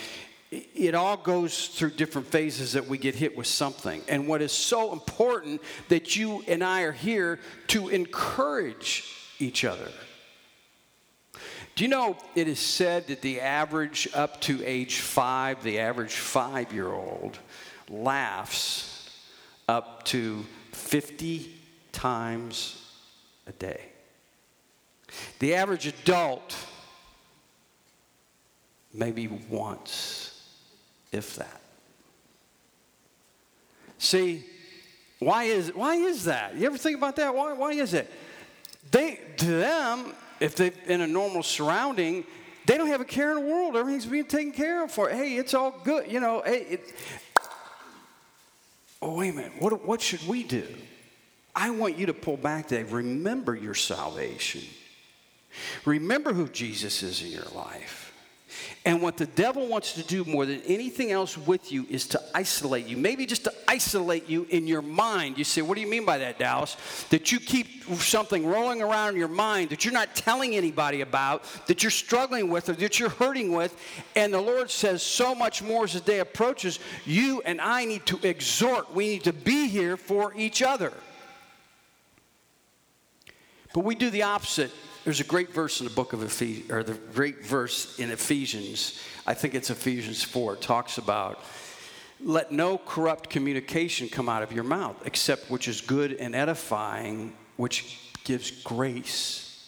It 0.49 0.95
all 0.95 1.17
goes 1.17 1.67
through 1.67 1.91
different 1.91 2.27
phases 2.27 2.71
that 2.73 2.87
we 2.87 2.97
get 2.97 3.15
hit 3.15 3.35
with 3.35 3.47
something. 3.47 4.01
And 4.07 4.29
what 4.29 4.41
is 4.41 4.53
so 4.53 4.93
important 4.93 5.61
that 5.89 6.15
you 6.15 6.41
and 6.47 6.63
I 6.63 6.81
are 6.81 6.93
here 6.93 7.39
to 7.67 7.89
encourage 7.89 9.05
each 9.39 9.65
other. 9.65 9.89
Do 11.75 11.83
you 11.83 11.89
know 11.89 12.17
it 12.35 12.47
is 12.47 12.59
said 12.59 13.07
that 13.07 13.21
the 13.21 13.41
average 13.41 14.07
up 14.13 14.39
to 14.41 14.63
age 14.65 14.99
five, 14.99 15.63
the 15.63 15.79
average 15.79 16.13
five 16.13 16.71
year 16.73 16.91
old 16.91 17.39
laughs 17.89 19.09
up 19.67 20.03
to 20.05 20.45
50 20.71 21.53
times 21.91 22.81
a 23.47 23.51
day? 23.51 23.90
The 25.39 25.55
average 25.55 25.87
adult, 25.87 26.55
maybe 28.93 29.27
once, 29.27 30.47
if 31.11 31.35
that. 31.35 31.61
See, 33.97 34.43
why 35.19 35.43
is, 35.43 35.73
why 35.75 35.95
is 35.95 36.25
that? 36.25 36.55
You 36.55 36.65
ever 36.65 36.77
think 36.77 36.97
about 36.97 37.15
that? 37.17 37.35
Why, 37.35 37.53
why 37.53 37.73
is 37.73 37.93
it? 37.93 38.11
They, 38.89 39.19
to 39.37 39.45
them, 39.45 40.13
if 40.39 40.55
they're 40.55 40.73
in 40.87 41.01
a 41.01 41.07
normal 41.07 41.43
surrounding, 41.43 42.25
they 42.65 42.77
don't 42.77 42.87
have 42.87 43.01
a 43.01 43.05
care 43.05 43.29
in 43.31 43.45
the 43.45 43.51
world. 43.53 43.75
Everything's 43.75 44.05
being 44.05 44.25
taken 44.25 44.51
care 44.51 44.83
of 44.83 44.91
for. 44.91 45.09
Hey, 45.09 45.35
it's 45.35 45.53
all 45.53 45.79
good. 45.83 46.11
You 46.11 46.19
know, 46.19 46.41
hey, 46.43 46.61
it, 46.61 46.93
oh, 49.01 49.15
wait 49.17 49.29
a 49.29 49.33
minute. 49.33 49.51
What, 49.59 49.85
what 49.85 50.01
should 50.01 50.27
we 50.27 50.43
do? 50.43 50.65
I 51.55 51.69
want 51.69 51.97
you 51.97 52.07
to 52.07 52.13
pull 52.13 52.37
back 52.37 52.69
today. 52.69 52.83
Remember 52.83 53.55
your 53.55 53.75
salvation. 53.75 54.63
Remember 55.85 56.33
who 56.33 56.47
Jesus 56.47 57.03
is 57.03 57.21
in 57.21 57.29
your 57.29 57.47
life. 57.55 58.11
And 58.83 59.01
what 59.01 59.17
the 59.17 59.27
devil 59.27 59.67
wants 59.67 59.93
to 59.93 60.03
do 60.03 60.25
more 60.25 60.45
than 60.45 60.61
anything 60.63 61.11
else 61.11 61.37
with 61.37 61.71
you 61.71 61.85
is 61.89 62.07
to 62.07 62.21
isolate 62.33 62.87
you. 62.87 62.97
Maybe 62.97 63.25
just 63.25 63.43
to 63.43 63.53
isolate 63.67 64.27
you 64.27 64.47
in 64.49 64.65
your 64.65 64.81
mind. 64.81 65.37
You 65.37 65.43
say, 65.43 65.61
What 65.61 65.75
do 65.75 65.81
you 65.81 65.87
mean 65.87 66.05
by 66.05 66.17
that, 66.17 66.39
Dallas? 66.39 66.75
That 67.09 67.31
you 67.31 67.39
keep 67.39 67.83
something 67.95 68.45
rolling 68.45 68.81
around 68.81 69.09
in 69.09 69.15
your 69.17 69.27
mind 69.27 69.69
that 69.69 69.85
you're 69.85 69.93
not 69.93 70.15
telling 70.15 70.55
anybody 70.55 71.01
about, 71.01 71.43
that 71.67 71.83
you're 71.83 71.91
struggling 71.91 72.49
with, 72.49 72.69
or 72.69 72.73
that 72.73 72.99
you're 72.99 73.09
hurting 73.09 73.53
with. 73.53 73.75
And 74.15 74.33
the 74.33 74.41
Lord 74.41 74.71
says, 74.71 75.03
So 75.03 75.35
much 75.35 75.61
more 75.61 75.83
as 75.83 75.93
the 75.93 75.99
day 75.99 76.19
approaches, 76.19 76.79
you 77.05 77.41
and 77.45 77.61
I 77.61 77.85
need 77.85 78.05
to 78.07 78.19
exhort. 78.27 78.93
We 78.93 79.09
need 79.09 79.23
to 79.25 79.33
be 79.33 79.67
here 79.67 79.95
for 79.95 80.33
each 80.35 80.61
other. 80.61 80.93
But 83.73 83.85
we 83.85 83.95
do 83.95 84.09
the 84.09 84.23
opposite 84.23 84.71
there's 85.03 85.19
a 85.19 85.25
great 85.25 85.51
verse 85.51 85.81
in 85.81 85.87
the 85.87 85.93
book 85.93 86.13
of 86.13 86.21
Ephesians, 86.23 86.71
or 86.71 86.83
the 86.83 86.93
great 86.93 87.45
verse 87.45 87.97
in 87.99 88.11
Ephesians, 88.11 89.01
I 89.25 89.33
think 89.33 89.55
it's 89.55 89.69
Ephesians 89.69 90.23
4, 90.23 90.55
talks 90.57 90.97
about 90.97 91.43
let 92.23 92.51
no 92.51 92.77
corrupt 92.77 93.29
communication 93.29 94.07
come 94.07 94.29
out 94.29 94.43
of 94.43 94.51
your 94.51 94.63
mouth 94.63 94.95
except 95.05 95.49
which 95.49 95.67
is 95.67 95.81
good 95.81 96.13
and 96.13 96.35
edifying, 96.35 97.33
which 97.57 98.11
gives 98.23 98.51
grace 98.63 99.67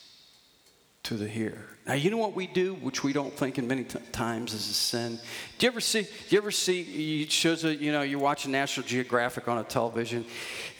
to 1.01 1.15
the 1.15 1.27
hearer. 1.27 1.72
Now, 1.85 1.95
you 1.95 2.09
know 2.09 2.17
what 2.17 2.33
we 2.33 2.47
do, 2.47 2.75
which 2.75 3.03
we 3.03 3.11
don't 3.11 3.33
think 3.33 3.57
in 3.57 3.67
many 3.67 3.83
t- 3.83 3.99
times 4.13 4.53
is 4.53 4.69
a 4.69 4.73
sin. 4.73 5.19
Do 5.57 5.65
you 5.65 5.71
ever 5.71 5.81
see? 5.81 6.03
Do 6.03 6.09
you 6.29 6.37
ever 6.37 6.49
see? 6.49 7.23
It 7.23 7.31
shows 7.31 7.65
a, 7.65 7.75
you 7.75 7.91
know 7.91 8.03
you're 8.03 8.21
watching 8.21 8.53
National 8.53 8.87
Geographic 8.87 9.49
on 9.49 9.57
a 9.57 9.65
television, 9.65 10.23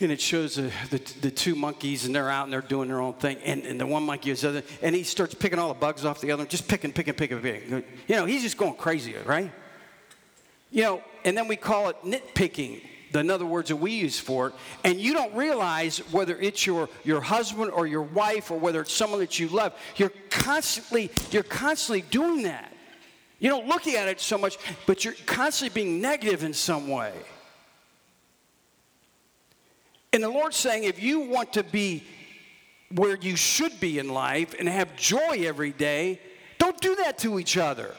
and 0.00 0.10
it 0.10 0.18
shows 0.18 0.56
a, 0.56 0.70
the 0.88 0.98
the 1.20 1.30
two 1.30 1.54
monkeys 1.54 2.06
and 2.06 2.14
they're 2.14 2.30
out 2.30 2.44
and 2.44 2.52
they're 2.52 2.62
doing 2.62 2.88
their 2.88 3.02
own 3.02 3.12
thing, 3.14 3.36
and, 3.44 3.64
and 3.64 3.78
the 3.78 3.86
one 3.86 4.02
monkey 4.02 4.30
is 4.30 4.46
other, 4.46 4.62
and 4.80 4.94
he 4.94 5.02
starts 5.02 5.34
picking 5.34 5.58
all 5.58 5.68
the 5.68 5.74
bugs 5.74 6.06
off 6.06 6.22
the 6.22 6.30
other, 6.30 6.46
just 6.46 6.68
picking, 6.68 6.90
picking, 6.90 7.12
picking, 7.12 7.40
picking. 7.40 7.84
You 8.08 8.16
know, 8.16 8.24
he's 8.24 8.42
just 8.42 8.56
going 8.56 8.74
crazy, 8.74 9.14
right? 9.26 9.52
You 10.70 10.82
know, 10.84 11.02
and 11.26 11.36
then 11.36 11.48
we 11.48 11.56
call 11.56 11.90
it 11.90 11.96
nitpicking 12.02 12.80
the 13.14 13.34
other 13.34 13.46
words 13.46 13.68
that 13.68 13.76
we 13.76 13.92
use 13.92 14.18
for 14.18 14.48
it, 14.48 14.54
and 14.82 15.00
you 15.00 15.12
don't 15.12 15.34
realize 15.34 15.98
whether 16.10 16.36
it's 16.38 16.66
your, 16.66 16.88
your 17.04 17.20
husband 17.20 17.70
or 17.70 17.86
your 17.86 18.02
wife 18.02 18.50
or 18.50 18.58
whether 18.58 18.80
it's 18.80 18.92
someone 18.92 19.20
that 19.20 19.38
you 19.38 19.48
love, 19.48 19.72
you're 19.96 20.12
constantly, 20.30 21.10
you're 21.30 21.42
constantly 21.44 22.02
doing 22.10 22.42
that. 22.42 22.72
You 23.38 23.50
don't 23.50 23.66
look 23.68 23.86
at 23.86 24.08
it 24.08 24.20
so 24.20 24.38
much, 24.38 24.58
but 24.86 25.04
you're 25.04 25.14
constantly 25.26 25.82
being 25.82 26.00
negative 26.00 26.42
in 26.42 26.54
some 26.54 26.88
way. 26.88 27.12
And 30.12 30.22
the 30.22 30.28
Lord's 30.28 30.56
saying, 30.56 30.84
if 30.84 31.02
you 31.02 31.20
want 31.20 31.52
to 31.54 31.62
be 31.62 32.04
where 32.94 33.16
you 33.16 33.36
should 33.36 33.78
be 33.80 33.98
in 33.98 34.08
life 34.08 34.54
and 34.58 34.68
have 34.68 34.96
joy 34.96 35.42
every 35.44 35.72
day, 35.72 36.20
don't 36.58 36.80
do 36.80 36.96
that 36.96 37.18
to 37.18 37.38
each 37.38 37.56
other. 37.56 37.94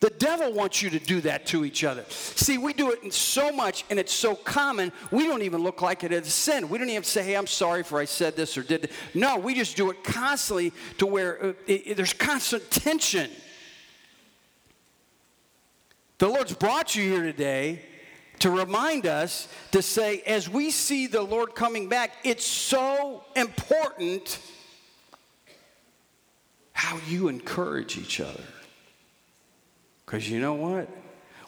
The 0.00 0.10
devil 0.10 0.52
wants 0.52 0.80
you 0.80 0.90
to 0.90 1.00
do 1.00 1.20
that 1.22 1.46
to 1.46 1.64
each 1.64 1.82
other. 1.82 2.04
See, 2.08 2.56
we 2.56 2.72
do 2.72 2.92
it 2.92 3.12
so 3.12 3.50
much 3.50 3.84
and 3.90 3.98
it's 3.98 4.12
so 4.12 4.36
common, 4.36 4.92
we 5.10 5.26
don't 5.26 5.42
even 5.42 5.62
look 5.62 5.82
like 5.82 6.04
it 6.04 6.12
as 6.12 6.32
sin. 6.32 6.68
We 6.68 6.78
don't 6.78 6.88
even 6.88 7.02
say, 7.02 7.24
hey, 7.24 7.36
I'm 7.36 7.48
sorry 7.48 7.82
for 7.82 7.98
I 7.98 8.04
said 8.04 8.36
this 8.36 8.56
or 8.56 8.62
did. 8.62 8.90
No, 9.12 9.38
we 9.38 9.54
just 9.54 9.76
do 9.76 9.90
it 9.90 10.04
constantly 10.04 10.72
to 10.98 11.06
where 11.06 11.44
uh, 11.44 11.52
it, 11.66 11.88
it, 11.88 11.96
there's 11.96 12.12
constant 12.12 12.70
tension. 12.70 13.28
The 16.18 16.28
Lord's 16.28 16.54
brought 16.54 16.94
you 16.94 17.10
here 17.10 17.22
today 17.24 17.82
to 18.38 18.50
remind 18.50 19.04
us 19.04 19.48
to 19.72 19.82
say, 19.82 20.20
as 20.20 20.48
we 20.48 20.70
see 20.70 21.08
the 21.08 21.22
Lord 21.22 21.56
coming 21.56 21.88
back, 21.88 22.12
it's 22.22 22.46
so 22.46 23.24
important 23.34 24.38
how 26.72 27.00
you 27.08 27.26
encourage 27.26 27.98
each 27.98 28.20
other. 28.20 28.44
Because 30.08 30.30
you 30.30 30.40
know 30.40 30.54
what? 30.54 30.88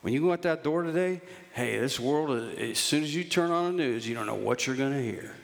When 0.02 0.12
you 0.12 0.20
go 0.20 0.32
out 0.32 0.42
that 0.42 0.62
door 0.62 0.82
today, 0.82 1.22
hey, 1.54 1.78
this 1.78 1.98
world, 1.98 2.28
uh, 2.28 2.60
as 2.60 2.78
soon 2.78 3.02
as 3.02 3.14
you 3.14 3.24
turn 3.24 3.50
on 3.50 3.64
the 3.64 3.82
news, 3.82 4.06
you 4.06 4.14
don't 4.14 4.26
know 4.26 4.34
what 4.34 4.66
you're 4.66 4.76
going 4.76 4.92
to 4.92 5.02
hear. 5.02 5.34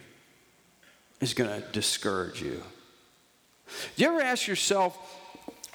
It's 1.23 1.33
going 1.33 1.49
to 1.49 1.67
discourage 1.69 2.43
you. 2.43 2.63
Do 3.97 4.05
you 4.05 4.09
ever 4.09 4.21
ask 4.21 4.47
yourself, 4.47 4.99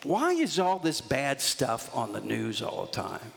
why 0.03 0.33
is 0.33 0.59
all 0.59 0.77
this 0.77 1.01
bad 1.01 1.41
stuff 1.41 1.89
on 1.95 2.13
the 2.13 2.21
news 2.21 2.61
all 2.61 2.85
the 2.85 2.91
time? 2.91 3.31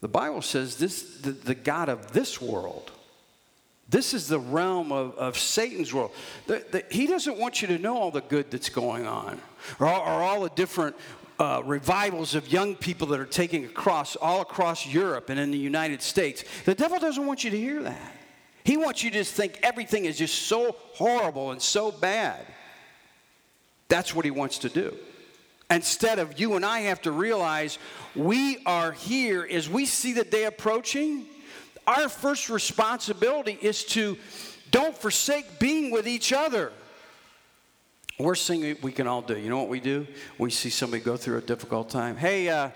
The 0.00 0.08
Bible 0.08 0.40
says 0.40 0.78
this 0.78 1.18
the, 1.18 1.32
the 1.32 1.54
God 1.54 1.90
of 1.90 2.12
this 2.12 2.40
world. 2.40 2.92
This 3.90 4.14
is 4.14 4.26
the 4.26 4.40
realm 4.40 4.90
of, 4.90 5.16
of 5.18 5.38
Satan's 5.38 5.92
world. 5.92 6.12
The, 6.46 6.64
the, 6.72 6.84
he 6.90 7.06
doesn't 7.06 7.36
want 7.36 7.60
you 7.60 7.68
to 7.68 7.78
know 7.78 7.98
all 7.98 8.10
the 8.10 8.22
good 8.22 8.50
that's 8.50 8.70
going 8.70 9.06
on 9.06 9.38
or, 9.78 9.86
or 9.86 10.22
all 10.22 10.40
the 10.40 10.50
different 10.50 10.96
uh, 11.38 11.62
revivals 11.64 12.34
of 12.34 12.50
young 12.50 12.74
people 12.74 13.06
that 13.08 13.20
are 13.20 13.26
taking 13.26 13.64
across 13.64 14.16
all 14.16 14.40
across 14.40 14.86
Europe 14.86 15.30
and 15.30 15.38
in 15.38 15.50
the 15.50 15.58
United 15.58 16.02
States. 16.02 16.44
The 16.64 16.74
devil 16.74 16.98
doesn't 16.98 17.26
want 17.26 17.44
you 17.44 17.50
to 17.50 17.58
hear 17.58 17.82
that. 17.82 18.12
He 18.64 18.76
wants 18.76 19.04
you 19.04 19.10
to 19.10 19.18
just 19.18 19.34
think 19.34 19.60
everything 19.62 20.06
is 20.06 20.18
just 20.18 20.42
so 20.42 20.76
horrible 20.94 21.52
and 21.52 21.62
so 21.62 21.92
bad. 21.92 22.44
That's 23.88 24.14
what 24.14 24.24
he 24.24 24.30
wants 24.30 24.58
to 24.58 24.68
do. 24.68 24.96
Instead 25.70 26.18
of 26.18 26.38
you 26.40 26.54
and 26.54 26.64
I 26.64 26.80
have 26.80 27.02
to 27.02 27.12
realize 27.12 27.78
we 28.14 28.58
are 28.66 28.92
here 28.92 29.46
as 29.48 29.68
we 29.68 29.84
see 29.86 30.12
the 30.12 30.24
day 30.24 30.44
approaching, 30.44 31.26
our 31.86 32.08
first 32.08 32.48
responsibility 32.50 33.58
is 33.60 33.84
to 33.86 34.16
don't 34.70 34.96
forsake 34.96 35.58
being 35.58 35.90
with 35.90 36.08
each 36.08 36.32
other. 36.32 36.72
Worst 38.18 38.46
thing 38.46 38.76
we 38.82 38.92
can 38.92 39.06
all 39.06 39.20
do, 39.20 39.36
you 39.36 39.50
know 39.50 39.58
what 39.58 39.68
we 39.68 39.80
do? 39.80 40.06
We 40.38 40.50
see 40.50 40.70
somebody 40.70 41.02
go 41.02 41.16
through 41.16 41.36
a 41.38 41.42
difficult 41.42 41.90
time. 41.90 42.16
Hey, 42.16 42.48
uh, 42.48 42.70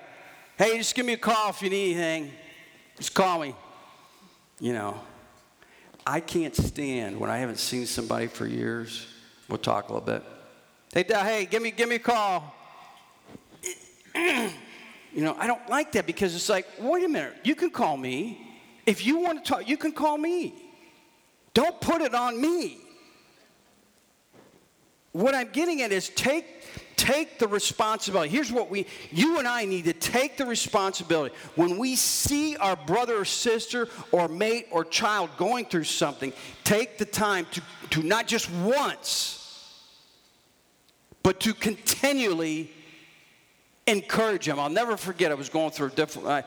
hey, 0.58 0.76
just 0.76 0.94
give 0.94 1.06
me 1.06 1.14
a 1.14 1.18
call 1.18 1.48
if 1.50 1.62
you 1.62 1.70
need 1.70 1.96
anything. 1.96 2.32
Just 2.98 3.14
call 3.14 3.40
me. 3.40 3.54
You 4.58 4.74
know, 4.74 5.00
I 6.06 6.20
can't 6.20 6.54
stand 6.54 7.18
when 7.18 7.30
I 7.30 7.38
haven't 7.38 7.58
seen 7.58 7.86
somebody 7.86 8.26
for 8.26 8.46
years. 8.46 9.06
We'll 9.48 9.58
talk 9.58 9.88
a 9.88 9.94
little 9.94 10.06
bit. 10.06 10.22
Hey, 10.92 11.04
hey, 11.08 11.46
give 11.46 11.62
me, 11.62 11.70
give 11.70 11.88
me 11.88 11.96
a 11.96 12.00
call. 12.00 12.54
You 15.12 15.24
know, 15.24 15.36
I 15.38 15.46
don't 15.46 15.68
like 15.68 15.92
that 15.92 16.06
because 16.06 16.34
it's 16.34 16.48
like, 16.48 16.66
wait 16.78 17.04
a 17.04 17.08
minute, 17.08 17.34
you 17.42 17.54
can 17.54 17.70
call 17.70 17.96
me. 17.96 18.46
If 18.86 19.04
you 19.04 19.18
want 19.18 19.44
to 19.44 19.52
talk, 19.52 19.68
you 19.68 19.76
can 19.76 19.92
call 19.92 20.16
me. 20.16 20.54
Don't 21.52 21.80
put 21.80 22.00
it 22.00 22.14
on 22.14 22.40
me. 22.40 22.78
What 25.12 25.34
I'm 25.34 25.48
getting 25.50 25.82
at 25.82 25.92
is 25.92 26.08
take 26.10 26.46
take 26.96 27.38
the 27.38 27.48
responsibility. 27.48 28.28
Here's 28.28 28.52
what 28.52 28.70
we 28.70 28.86
you 29.10 29.38
and 29.38 29.48
I 29.48 29.64
need 29.64 29.86
to 29.86 29.92
take 29.94 30.36
the 30.36 30.44
responsibility. 30.44 31.34
When 31.56 31.78
we 31.78 31.96
see 31.96 32.56
our 32.56 32.76
brother 32.76 33.16
or 33.16 33.24
sister 33.24 33.88
or 34.12 34.28
mate 34.28 34.66
or 34.70 34.84
child 34.84 35.30
going 35.38 35.64
through 35.64 35.84
something, 35.84 36.32
take 36.62 36.98
the 36.98 37.06
time 37.06 37.46
to, 37.52 37.62
to 37.90 38.02
not 38.02 38.26
just 38.26 38.50
once, 38.50 39.82
but 41.22 41.40
to 41.40 41.54
continually 41.54 42.70
encourage 43.86 44.46
them. 44.46 44.60
I'll 44.60 44.68
never 44.68 44.96
forget, 44.96 45.30
I 45.30 45.34
was 45.34 45.48
going 45.48 45.70
through 45.70 45.88
a 45.88 45.90
different, 45.90 46.44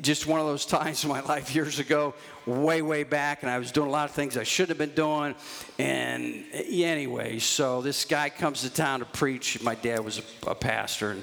just 0.00 0.26
one 0.26 0.40
of 0.40 0.46
those 0.46 0.66
times 0.78 1.04
in 1.04 1.10
my 1.10 1.20
life 1.20 1.54
years 1.54 1.78
ago, 1.78 2.14
way, 2.46 2.82
way 2.82 3.04
back, 3.04 3.42
and 3.42 3.50
I 3.50 3.58
was 3.58 3.72
doing 3.72 3.88
a 3.88 3.92
lot 3.92 4.08
of 4.08 4.14
things 4.14 4.36
I 4.36 4.42
shouldn't 4.42 4.78
have 4.78 4.78
been 4.78 4.94
doing. 4.94 5.34
And 5.78 6.44
anyway, 6.52 7.38
so 7.38 7.82
this 7.82 8.04
guy 8.04 8.30
comes 8.30 8.62
to 8.62 8.70
town 8.70 9.00
to 9.00 9.06
preach. 9.06 9.62
My 9.62 9.74
dad 9.74 10.04
was 10.04 10.18
a, 10.18 10.50
a 10.50 10.54
pastor, 10.54 11.12
and, 11.12 11.22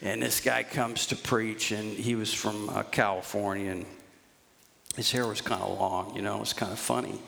and 0.00 0.22
this 0.22 0.40
guy 0.40 0.62
comes 0.62 1.06
to 1.08 1.16
preach, 1.16 1.72
and 1.72 1.96
he 1.96 2.14
was 2.14 2.32
from 2.32 2.68
uh, 2.70 2.82
California, 2.84 3.70
and 3.70 3.86
his 4.96 5.10
hair 5.10 5.26
was 5.26 5.40
kind 5.40 5.62
of 5.62 5.78
long, 5.78 6.14
you 6.14 6.22
know, 6.22 6.36
it 6.36 6.40
was 6.40 6.52
kind 6.52 6.72
of 6.72 6.78
funny 6.78 7.18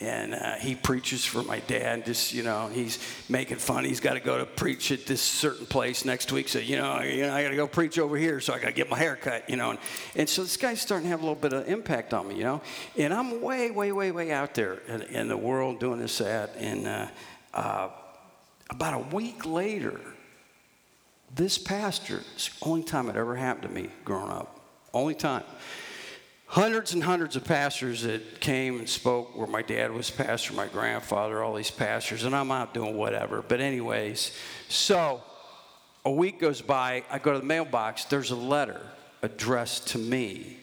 and 0.00 0.34
uh, 0.34 0.54
he 0.54 0.74
preaches 0.74 1.24
for 1.24 1.42
my 1.42 1.60
dad. 1.60 2.04
Just 2.04 2.32
you 2.32 2.42
know, 2.42 2.68
he's 2.68 2.98
making 3.28 3.58
fun. 3.58 3.84
He's 3.84 4.00
got 4.00 4.14
to 4.14 4.20
go 4.20 4.38
to 4.38 4.46
preach 4.46 4.90
at 4.92 5.06
this 5.06 5.22
certain 5.22 5.66
place 5.66 6.04
next 6.04 6.32
week. 6.32 6.48
So 6.48 6.58
you 6.58 6.76
know, 6.76 7.00
you 7.00 7.22
know 7.22 7.34
I 7.34 7.42
got 7.42 7.50
to 7.50 7.56
go 7.56 7.66
preach 7.66 7.98
over 7.98 8.16
here. 8.16 8.40
So 8.40 8.52
I 8.52 8.58
got 8.58 8.68
to 8.68 8.72
get 8.72 8.90
my 8.90 8.98
hair 8.98 9.16
cut. 9.16 9.48
You 9.48 9.56
know, 9.56 9.70
and, 9.70 9.78
and 10.16 10.28
so 10.28 10.42
this 10.42 10.56
guy's 10.56 10.80
starting 10.80 11.06
to 11.06 11.10
have 11.10 11.20
a 11.20 11.22
little 11.22 11.34
bit 11.34 11.52
of 11.52 11.68
impact 11.68 12.14
on 12.14 12.28
me. 12.28 12.36
You 12.36 12.44
know, 12.44 12.62
and 12.96 13.14
I'm 13.14 13.40
way, 13.40 13.70
way, 13.70 13.92
way, 13.92 14.10
way 14.10 14.32
out 14.32 14.54
there 14.54 14.74
in, 14.88 15.02
in 15.02 15.28
the 15.28 15.36
world 15.36 15.80
doing 15.80 16.00
this 16.00 16.20
ad. 16.20 16.50
And 16.58 16.86
uh, 16.86 17.06
uh, 17.52 17.88
about 18.70 18.94
a 18.94 19.14
week 19.14 19.46
later, 19.46 20.00
this 21.34 21.58
pastor. 21.58 22.22
It's 22.34 22.48
the 22.48 22.66
only 22.66 22.84
time 22.84 23.08
it 23.08 23.16
ever 23.16 23.34
happened 23.34 23.68
to 23.68 23.74
me 23.74 23.90
growing 24.04 24.30
up. 24.30 24.60
Only 24.92 25.14
time 25.14 25.42
hundreds 26.54 26.94
and 26.94 27.02
hundreds 27.02 27.34
of 27.34 27.42
pastors 27.42 28.02
that 28.02 28.40
came 28.40 28.78
and 28.78 28.88
spoke 28.88 29.36
where 29.36 29.48
my 29.48 29.60
dad 29.60 29.90
was 29.90 30.08
pastor, 30.08 30.52
my 30.52 30.68
grandfather, 30.68 31.42
all 31.42 31.52
these 31.52 31.72
pastors, 31.72 32.22
and 32.22 32.32
I'm 32.32 32.52
out 32.52 32.72
doing 32.72 32.96
whatever. 32.96 33.42
But, 33.42 33.60
anyways, 33.60 34.30
so 34.68 35.20
a 36.04 36.12
week 36.12 36.38
goes 36.38 36.62
by, 36.62 37.02
I 37.10 37.18
go 37.18 37.32
to 37.32 37.40
the 37.40 37.44
mailbox, 37.44 38.04
there's 38.04 38.30
a 38.30 38.36
letter 38.36 38.80
addressed 39.20 39.88
to 39.88 39.98
me, 39.98 40.58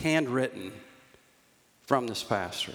handwritten 0.00 0.70
from 1.82 2.06
this 2.06 2.22
pastor. 2.22 2.74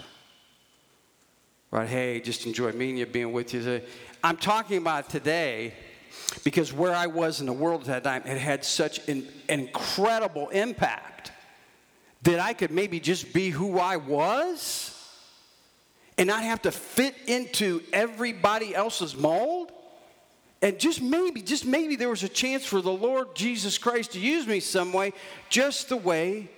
Right, 1.72 1.88
hey, 1.88 2.20
just 2.20 2.46
enjoy 2.46 2.74
meeting 2.74 2.98
you, 2.98 3.06
being 3.06 3.32
with 3.32 3.54
you. 3.54 3.80
I'm 4.22 4.36
talking 4.36 4.76
about 4.76 5.10
today 5.10 5.74
because 6.44 6.74
where 6.74 6.94
I 6.94 7.08
was 7.08 7.40
in 7.40 7.46
the 7.46 7.54
world 7.54 7.88
at 7.88 8.04
that 8.04 8.04
time, 8.04 8.30
it 8.30 8.42
had 8.42 8.66
such 8.66 9.08
an 9.08 9.26
incredible 9.48 10.50
impact 10.50 11.32
that 12.26 12.40
I 12.40 12.54
could 12.54 12.72
maybe 12.72 13.00
just 13.00 13.34
be 13.34 13.50
who 13.50 13.80
I 13.80 13.98
was 13.98 14.92
and 16.18 16.28
not 16.28 16.44
have 16.44 16.62
to 16.64 16.72
fit 16.72 17.16
into 17.28 17.82
everybody 17.94 18.76
else's 18.76 19.16
mold. 19.16 19.72
And 20.62 20.80
just 20.80 21.02
maybe, 21.02 21.42
just 21.42 21.66
maybe 21.66 21.96
there 21.96 22.10
was 22.10 22.24
a 22.24 22.30
chance 22.30 22.66
for 22.66 22.82
the 22.82 22.92
Lord 22.92 23.36
Jesus 23.36 23.78
Christ 23.78 24.14
to 24.14 24.20
use 24.20 24.48
me 24.48 24.60
some 24.60 24.92
way, 24.92 25.14
just 25.50 25.90
the 25.90 25.98
way 25.98 26.50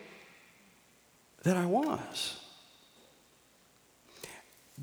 that 1.43 1.57
I 1.57 1.65
was. 1.65 2.39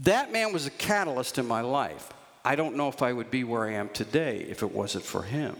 That 0.03 0.33
man 0.33 0.53
was 0.53 0.67
a 0.67 0.71
catalyst 0.71 1.39
in 1.39 1.47
my 1.47 1.63
life. 1.63 2.11
I 2.45 2.57
don't 2.57 2.77
know 2.77 2.89
if 2.89 3.01
I 3.01 3.13
would 3.13 3.31
be 3.31 3.45
where 3.45 3.65
I 3.65 3.75
am 3.75 3.89
today 3.89 4.39
if 4.51 4.63
it 4.63 4.73
wasn't 4.73 5.05
for 5.05 5.23
him. 5.23 5.57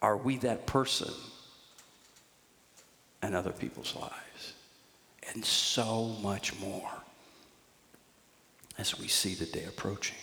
Are 0.00 0.16
we 0.16 0.38
that 0.38 0.66
person? 0.66 1.12
And 3.22 3.34
other 3.34 3.52
people's 3.52 3.94
lives. 3.96 4.54
And 5.32 5.44
so 5.44 6.16
much 6.22 6.58
more 6.58 6.90
as 8.78 8.98
we 8.98 9.08
see 9.08 9.34
the 9.34 9.46
day 9.46 9.64
approaching. 9.64 10.16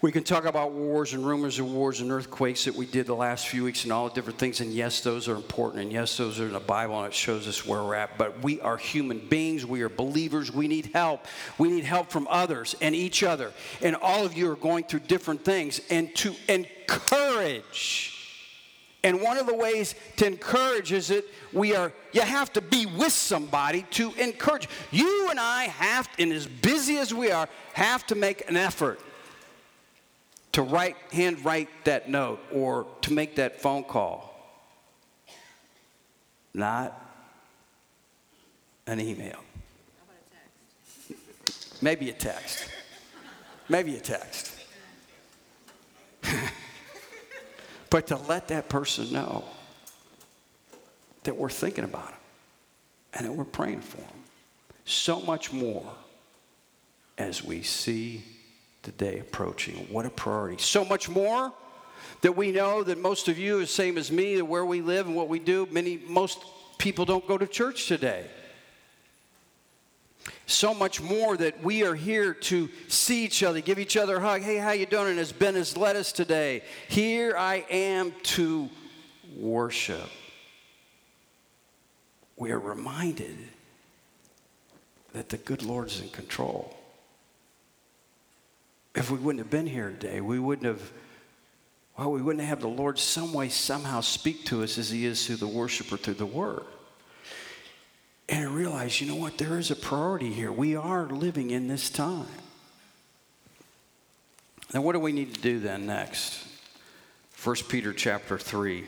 We 0.00 0.10
can 0.10 0.24
talk 0.24 0.46
about 0.46 0.72
wars 0.72 1.12
and 1.12 1.24
rumors 1.24 1.60
of 1.60 1.70
wars 1.70 2.00
and 2.00 2.10
earthquakes 2.10 2.64
that 2.64 2.74
we 2.74 2.86
did 2.86 3.06
the 3.06 3.14
last 3.14 3.46
few 3.46 3.62
weeks 3.62 3.84
and 3.84 3.92
all 3.92 4.08
the 4.08 4.14
different 4.14 4.36
things. 4.36 4.60
And 4.60 4.72
yes, 4.72 5.00
those 5.00 5.28
are 5.28 5.36
important. 5.36 5.84
And 5.84 5.92
yes, 5.92 6.16
those 6.16 6.40
are 6.40 6.46
in 6.46 6.54
the 6.54 6.58
Bible 6.58 6.98
and 6.98 7.06
it 7.06 7.14
shows 7.14 7.46
us 7.46 7.64
where 7.64 7.84
we're 7.84 7.94
at. 7.94 8.18
But 8.18 8.42
we 8.42 8.60
are 8.62 8.76
human 8.76 9.20
beings. 9.28 9.64
We 9.64 9.82
are 9.82 9.88
believers. 9.88 10.50
We 10.50 10.66
need 10.66 10.86
help. 10.86 11.26
We 11.56 11.70
need 11.70 11.84
help 11.84 12.10
from 12.10 12.26
others 12.28 12.74
and 12.80 12.96
each 12.96 13.22
other. 13.22 13.52
And 13.80 13.94
all 13.94 14.26
of 14.26 14.34
you 14.34 14.50
are 14.50 14.56
going 14.56 14.84
through 14.84 15.00
different 15.00 15.44
things. 15.44 15.80
And 15.88 16.12
to 16.16 16.34
encourage 16.48 18.21
and 19.04 19.20
one 19.20 19.36
of 19.36 19.46
the 19.46 19.54
ways 19.54 19.94
to 20.16 20.26
encourage 20.26 20.92
is 20.92 21.08
that 21.08 21.24
we 21.52 21.74
are, 21.74 21.92
you 22.12 22.20
have 22.20 22.52
to 22.52 22.60
be 22.60 22.86
with 22.86 23.12
somebody 23.12 23.84
to 23.92 24.12
encourage. 24.14 24.68
You 24.92 25.28
and 25.30 25.40
I 25.40 25.64
have, 25.64 26.10
to 26.12 26.22
and 26.22 26.32
as 26.32 26.46
busy 26.46 26.98
as 26.98 27.12
we 27.12 27.32
are, 27.32 27.48
have 27.72 28.06
to 28.08 28.14
make 28.14 28.48
an 28.48 28.56
effort 28.56 29.00
to 30.52 30.62
write, 30.62 30.96
hand 31.12 31.44
write 31.44 31.68
that 31.84 32.08
note 32.08 32.38
or 32.52 32.86
to 33.02 33.12
make 33.12 33.36
that 33.36 33.60
phone 33.60 33.82
call. 33.82 34.28
Not 36.54 37.00
an 38.86 39.00
email. 39.00 39.40
A 41.10 41.12
Maybe 41.80 42.10
a 42.10 42.12
text. 42.12 42.68
Maybe 43.68 43.96
a 43.96 44.00
text. 44.00 44.51
But 47.92 48.06
to 48.06 48.16
let 48.16 48.48
that 48.48 48.70
person 48.70 49.12
know 49.12 49.44
that 51.24 51.36
we're 51.36 51.50
thinking 51.50 51.84
about 51.84 52.06
them 52.06 52.18
and 53.12 53.26
that 53.26 53.32
we're 53.32 53.44
praying 53.44 53.82
for 53.82 53.98
them. 53.98 54.06
So 54.86 55.20
much 55.20 55.52
more 55.52 55.84
as 57.18 57.44
we 57.44 57.62
see 57.62 58.24
the 58.84 58.92
day 58.92 59.18
approaching. 59.18 59.74
What 59.90 60.06
a 60.06 60.10
priority. 60.10 60.56
So 60.62 60.86
much 60.86 61.10
more 61.10 61.52
that 62.22 62.34
we 62.34 62.50
know 62.50 62.82
that 62.82 62.96
most 62.96 63.28
of 63.28 63.38
you, 63.38 63.60
the 63.60 63.66
same 63.66 63.98
as 63.98 64.10
me, 64.10 64.36
that 64.36 64.46
where 64.46 64.64
we 64.64 64.80
live 64.80 65.06
and 65.06 65.14
what 65.14 65.28
we 65.28 65.38
do, 65.38 65.68
many 65.70 65.98
most 66.08 66.42
people 66.78 67.04
don't 67.04 67.28
go 67.28 67.36
to 67.36 67.46
church 67.46 67.88
today. 67.88 68.24
So 70.46 70.74
much 70.74 71.00
more 71.00 71.36
that 71.36 71.62
we 71.62 71.84
are 71.84 71.94
here 71.94 72.34
to 72.34 72.68
see 72.88 73.24
each 73.24 73.42
other, 73.42 73.60
give 73.60 73.78
each 73.78 73.96
other 73.96 74.16
a 74.16 74.20
hug. 74.20 74.42
Hey, 74.42 74.56
how 74.56 74.72
you 74.72 74.86
doing? 74.86 75.08
And 75.08 75.18
as 75.18 75.32
Ben 75.32 75.54
has 75.54 75.76
led 75.76 75.96
us 75.96 76.12
today, 76.12 76.62
here 76.88 77.36
I 77.36 77.64
am 77.70 78.12
to 78.24 78.68
worship. 79.36 80.08
We 82.36 82.50
are 82.50 82.58
reminded 82.58 83.36
that 85.12 85.28
the 85.28 85.36
good 85.36 85.62
Lord 85.62 85.88
is 85.88 86.00
in 86.00 86.08
control. 86.08 86.76
If 88.94 89.10
we 89.10 89.18
wouldn't 89.18 89.44
have 89.44 89.50
been 89.50 89.66
here 89.66 89.90
today, 89.90 90.20
we 90.20 90.38
wouldn't 90.38 90.66
have, 90.66 90.92
well, 91.96 92.10
we 92.10 92.20
wouldn't 92.20 92.44
have 92.44 92.60
the 92.60 92.68
Lord 92.68 92.98
some 92.98 93.32
way, 93.32 93.48
somehow 93.48 94.00
speak 94.00 94.44
to 94.46 94.62
us 94.62 94.76
as 94.76 94.90
He 94.90 95.06
is 95.06 95.26
through 95.26 95.36
the 95.36 95.46
worshiper, 95.46 95.96
through 95.96 96.14
the 96.14 96.26
Word. 96.26 96.64
And 98.28 98.48
I 98.48 98.50
realized, 98.50 99.00
you 99.00 99.08
know 99.08 99.16
what, 99.16 99.38
there 99.38 99.58
is 99.58 99.70
a 99.70 99.76
priority 99.76 100.32
here. 100.32 100.52
We 100.52 100.76
are 100.76 101.06
living 101.06 101.50
in 101.50 101.68
this 101.68 101.90
time. 101.90 102.26
Now, 104.72 104.80
what 104.80 104.92
do 104.92 105.00
we 105.00 105.12
need 105.12 105.34
to 105.34 105.40
do 105.40 105.58
then 105.58 105.86
next? 105.86 106.46
1 107.42 107.56
Peter 107.68 107.92
chapter 107.92 108.38
3. 108.38 108.84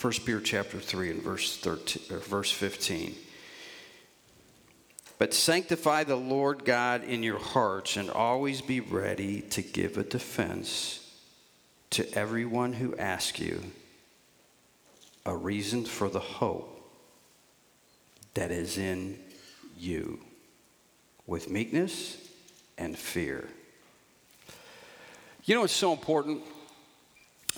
1 0.00 0.12
Peter 0.26 0.40
chapter 0.40 0.78
3 0.78 1.10
and 1.10 1.22
verse 1.22 1.56
13 1.56 2.14
or 2.14 2.18
verse 2.18 2.50
15. 2.50 3.14
But 5.18 5.32
sanctify 5.32 6.04
the 6.04 6.16
Lord 6.16 6.64
God 6.66 7.04
in 7.04 7.22
your 7.22 7.38
hearts 7.38 7.96
and 7.96 8.10
always 8.10 8.60
be 8.60 8.80
ready 8.80 9.40
to 9.40 9.62
give 9.62 9.96
a 9.96 10.02
defense 10.02 11.00
to 11.90 12.12
everyone 12.12 12.74
who 12.74 12.96
asks 12.96 13.38
you 13.38 13.62
a 15.26 15.34
reason 15.34 15.84
for 15.84 16.08
the 16.08 16.20
hope 16.20 16.70
that 18.34 18.50
is 18.50 18.78
in 18.78 19.18
you 19.76 20.20
with 21.26 21.48
meekness 21.48 22.16
and 22.76 22.96
fear. 22.98 23.48
You 25.44 25.54
know, 25.54 25.64
it's 25.64 25.72
so 25.72 25.92
important 25.92 26.42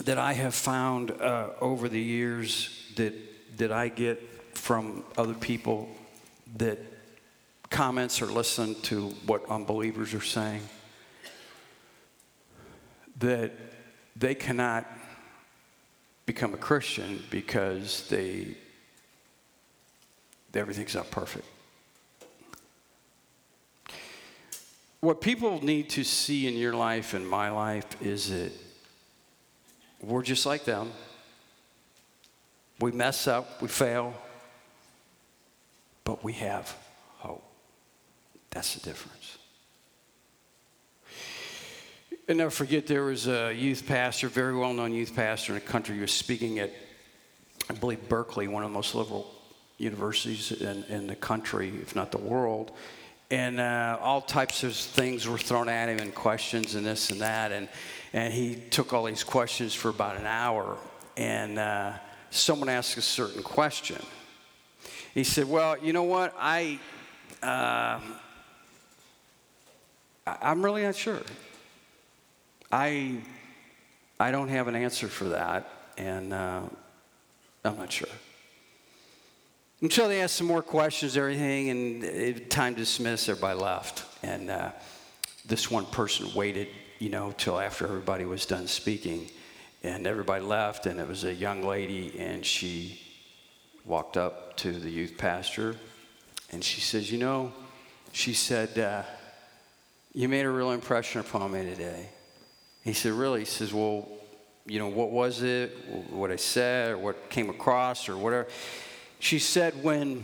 that 0.05 0.19
I 0.19 0.33
have 0.35 0.55
found 0.55 1.11
uh, 1.11 1.51
over 1.61 1.89
the 1.89 2.01
years 2.01 2.93
that, 2.97 3.15
that 3.59 3.73
I 3.73 3.89
get 3.89 4.23
from 4.57 5.05
other 5.17 5.35
people 5.35 5.89
that 6.57 6.79
comments 7.71 8.23
or 8.23 8.27
listen 8.27 8.75
to 8.83 9.09
what 9.27 9.49
unbelievers 9.49 10.15
are 10.15 10.21
saying 10.21 10.63
that 13.19 13.53
they 14.15 14.35
cannot 14.35 14.87
become 16.27 16.53
a 16.53 16.59
Christian 16.59 17.23
because 17.31 18.09
they 18.09 18.57
everything's 20.55 20.95
not 20.95 21.11
perfect. 21.11 21.45
What 25.01 25.21
people 25.21 25.63
need 25.63 25.91
to 25.91 26.05
see 26.05 26.49
in 26.49 26.57
your 26.57 26.73
life 26.73 27.15
and 27.15 27.29
my 27.29 27.51
life 27.51 27.87
is 28.03 28.31
that 28.31 28.53
we're 30.01 30.23
just 30.23 30.47
like 30.47 30.65
them. 30.65 30.91
We 32.81 32.93
mess 32.93 33.27
up, 33.27 33.63
we 33.63 33.69
fail, 33.69 34.15
but 36.05 36.25
we 36.25 36.33
have 36.35 36.75
hope. 37.19 37.45
That's 38.51 38.75
the 38.75 38.81
difference. 38.81 39.39
And 42.29 42.39
never 42.39 42.51
forget, 42.51 42.89
there 42.89 43.05
was 43.05 43.29
a 43.29 43.53
youth 43.53 43.87
pastor, 43.87 44.29
very 44.29 44.57
well 44.57 44.73
known 44.73 44.93
youth 44.93 45.15
pastor 45.15 45.53
in 45.53 45.61
the 45.61 45.65
country, 45.65 45.95
who 45.95 46.01
was 46.01 46.11
speaking 46.11 46.59
at, 46.59 46.73
I 47.71 47.75
believe, 47.75 48.09
Berkeley, 48.09 48.49
one 48.49 48.65
of 48.65 48.71
the 48.71 48.75
most 48.75 48.97
liberal 48.97 49.33
universities 49.79 50.51
in, 50.51 50.83
in 50.89 51.07
the 51.07 51.15
country, 51.15 51.69
if 51.81 51.95
not 51.95 52.11
the 52.11 52.19
world. 52.19 52.73
And 53.31 53.61
uh, 53.61 53.99
all 54.01 54.21
types 54.21 54.65
of 54.65 54.75
things 54.75 55.29
were 55.29 55.39
thrown 55.39 55.69
at 55.69 55.89
him 55.89 56.01
and 56.01 56.13
questions 56.13 56.75
and 56.75 56.85
this 56.85 57.11
and 57.11 57.21
that. 57.21 57.53
And, 57.53 57.69
and 58.13 58.35
he 58.35 58.57
took 58.57 58.93
all 58.93 59.05
these 59.05 59.23
questions 59.23 59.73
for 59.73 59.91
about 59.91 60.17
an 60.17 60.27
hour. 60.27 60.79
And 61.17 61.61
uh, 61.61 61.93
someone 62.31 62.69
asked 62.69 62.97
a 62.97 63.03
certain 63.03 63.45
question. 63.45 64.05
He 65.15 65.23
said, 65.23 65.49
Well, 65.49 65.79
you 65.79 65.93
know 65.93 66.03
what? 66.03 66.35
I, 66.37 66.81
uh, 67.41 68.01
I'm 70.27 70.65
really 70.65 70.83
not 70.83 70.97
sure. 70.97 71.21
I, 72.77 73.17
I 74.21 74.31
don't 74.31 74.49
have 74.49 74.69
an 74.69 74.77
answer 74.77 75.09
for 75.09 75.31
that, 75.31 75.67
and 75.97 76.35
uh, 76.35 76.61
I'm 77.65 77.79
not 77.79 77.91
sure. 77.91 78.11
And 79.81 79.91
so 79.91 80.09
they 80.09 80.21
asked 80.21 80.35
some 80.37 80.47
more 80.47 80.61
questions, 80.61 81.17
everything, 81.17 81.71
and 81.71 82.05
it, 82.05 82.51
time 82.51 82.75
dismissed, 82.75 83.31
everybody 83.31 83.59
left. 83.59 84.05
And 84.23 84.51
uh, 84.51 84.73
this 85.47 85.71
one 85.71 85.87
person 85.87 86.35
waited, 86.35 86.69
you 86.99 87.09
know, 87.09 87.33
till 87.39 87.59
after 87.59 87.87
everybody 87.87 88.27
was 88.27 88.45
done 88.45 88.67
speaking. 88.67 89.31
And 89.83 90.07
everybody 90.07 90.45
left, 90.45 90.85
and 90.85 91.01
it 91.01 91.09
was 91.09 91.25
a 91.25 91.33
young 91.33 91.63
lady, 91.63 92.19
and 92.19 92.45
she 92.45 93.01
walked 93.87 94.19
up 94.19 94.55
to 94.59 94.73
the 94.73 94.91
youth 94.91 95.17
pastor, 95.17 95.77
and 96.53 96.63
she 96.63 96.83
says, 96.83 97.11
You 97.11 97.17
know, 97.17 97.55
she 98.13 98.35
said, 98.35 98.79
uh, 98.79 99.03
You 100.13 100.29
made 100.29 100.45
a 100.45 100.51
real 100.51 100.73
impression 100.73 101.23
upon 101.23 101.53
me 101.53 101.65
today. 101.65 102.11
He 102.87 102.93
said, 102.93 103.13
Really? 103.13 103.41
He 103.41 103.47
says, 103.47 103.75
Well, 103.75 104.09
you 104.65 104.79
know, 104.79 104.87
what 104.87 105.11
was 105.11 105.43
it? 105.43 105.77
What 106.09 106.31
I 106.31 106.37
said, 106.37 106.93
or 106.93 106.99
what 106.99 107.29
came 107.29 107.51
across, 107.51 108.09
or 108.09 108.17
whatever. 108.17 108.47
She 109.19 109.41
said, 109.41 109.83
When 109.83 110.23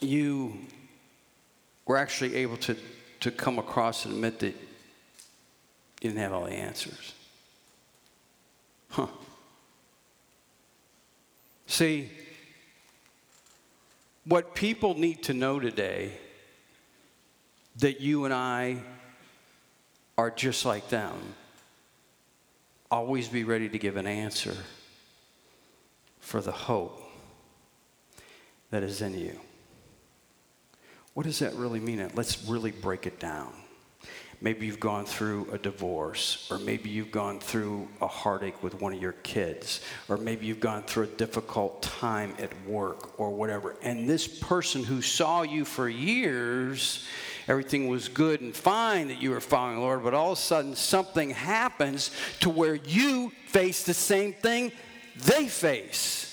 you 0.00 0.54
were 1.84 1.98
actually 1.98 2.36
able 2.36 2.56
to, 2.56 2.74
to 3.20 3.30
come 3.30 3.58
across 3.58 4.06
and 4.06 4.14
admit 4.14 4.38
that 4.38 4.54
you 6.00 6.08
didn't 6.08 6.20
have 6.20 6.32
all 6.32 6.46
the 6.46 6.52
answers. 6.52 7.12
Huh. 8.88 9.06
See, 11.66 12.10
what 14.24 14.54
people 14.54 14.94
need 14.94 15.22
to 15.24 15.34
know 15.34 15.60
today 15.60 16.12
that 17.76 18.00
you 18.00 18.24
and 18.24 18.32
I 18.32 18.78
are 20.20 20.30
just 20.30 20.66
like 20.66 20.90
them. 20.90 21.14
Always 22.90 23.26
be 23.26 23.42
ready 23.42 23.70
to 23.70 23.78
give 23.78 23.96
an 23.96 24.06
answer 24.06 24.54
for 26.18 26.42
the 26.42 26.52
hope 26.52 27.02
that 28.70 28.82
is 28.82 29.00
in 29.00 29.14
you. 29.18 29.40
What 31.14 31.24
does 31.24 31.38
that 31.38 31.54
really 31.54 31.80
mean? 31.80 32.06
Let's 32.14 32.44
really 32.44 32.70
break 32.70 33.06
it 33.06 33.18
down. 33.18 33.50
Maybe 34.42 34.66
you've 34.66 34.80
gone 34.80 35.06
through 35.06 35.48
a 35.52 35.58
divorce, 35.58 36.46
or 36.50 36.58
maybe 36.58 36.90
you've 36.90 37.10
gone 37.10 37.40
through 37.40 37.88
a 38.02 38.06
heartache 38.06 38.62
with 38.62 38.78
one 38.78 38.92
of 38.92 39.00
your 39.00 39.12
kids, 39.12 39.80
or 40.08 40.18
maybe 40.18 40.44
you've 40.44 40.60
gone 40.60 40.82
through 40.82 41.04
a 41.04 41.14
difficult 41.24 41.80
time 41.80 42.34
at 42.38 42.50
work 42.66 43.18
or 43.18 43.30
whatever. 43.30 43.76
And 43.82 44.08
this 44.08 44.28
person 44.28 44.84
who 44.84 45.00
saw 45.00 45.42
you 45.42 45.64
for 45.64 45.88
years, 45.88 47.06
everything 47.48 47.88
was 47.88 48.08
good 48.08 48.40
and 48.40 48.54
fine 48.54 49.08
that 49.08 49.20
you 49.20 49.30
were 49.30 49.40
following 49.40 49.76
the 49.76 49.82
Lord, 49.82 50.04
but 50.04 50.14
all 50.14 50.32
of 50.32 50.38
a 50.38 50.40
sudden 50.40 50.74
something 50.74 51.30
happens 51.30 52.10
to 52.40 52.50
where 52.50 52.74
you 52.74 53.32
face 53.46 53.84
the 53.84 53.94
same 53.94 54.32
thing 54.32 54.72
they 55.24 55.48
face. 55.48 56.30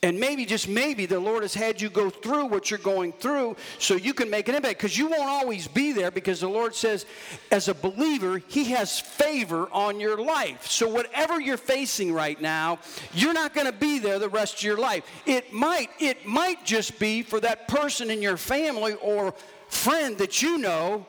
And 0.00 0.20
maybe, 0.20 0.44
just 0.46 0.68
maybe, 0.68 1.06
the 1.06 1.18
Lord 1.18 1.42
has 1.42 1.54
had 1.54 1.80
you 1.80 1.90
go 1.90 2.08
through 2.08 2.46
what 2.46 2.70
you're 2.70 2.78
going 2.78 3.12
through 3.12 3.56
so 3.80 3.96
you 3.96 4.14
can 4.14 4.30
make 4.30 4.48
an 4.48 4.54
impact. 4.54 4.78
Because 4.78 4.96
you 4.96 5.08
won't 5.08 5.28
always 5.28 5.66
be 5.66 5.90
there, 5.90 6.12
because 6.12 6.40
the 6.40 6.48
Lord 6.48 6.76
says, 6.76 7.04
as 7.50 7.66
a 7.66 7.74
believer, 7.74 8.40
He 8.46 8.64
has 8.66 9.00
favor 9.00 9.68
on 9.72 9.98
your 9.98 10.16
life. 10.22 10.68
So, 10.68 10.88
whatever 10.88 11.40
you're 11.40 11.56
facing 11.56 12.12
right 12.12 12.40
now, 12.40 12.78
you're 13.12 13.32
not 13.32 13.54
going 13.54 13.66
to 13.66 13.72
be 13.72 13.98
there 13.98 14.20
the 14.20 14.28
rest 14.28 14.58
of 14.58 14.62
your 14.62 14.78
life. 14.78 15.04
It 15.26 15.52
might, 15.52 15.90
it 15.98 16.24
might 16.24 16.64
just 16.64 17.00
be 17.00 17.22
for 17.22 17.40
that 17.40 17.66
person 17.66 18.08
in 18.08 18.22
your 18.22 18.36
family 18.36 18.94
or 19.02 19.34
friend 19.68 20.18
that 20.18 20.42
you 20.42 20.58
know 20.58 21.06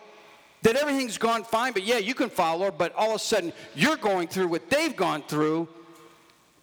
that 0.61 0.75
everything's 0.75 1.17
gone 1.17 1.43
fine, 1.43 1.73
but 1.73 1.83
yeah, 1.83 1.97
you 1.97 2.13
can 2.13 2.29
follow, 2.29 2.71
but 2.71 2.93
all 2.95 3.09
of 3.11 3.15
a 3.15 3.19
sudden 3.19 3.53
you're 3.75 3.95
going 3.95 4.27
through 4.27 4.47
what 4.47 4.69
they've 4.69 4.95
gone 4.95 5.23
through, 5.23 5.67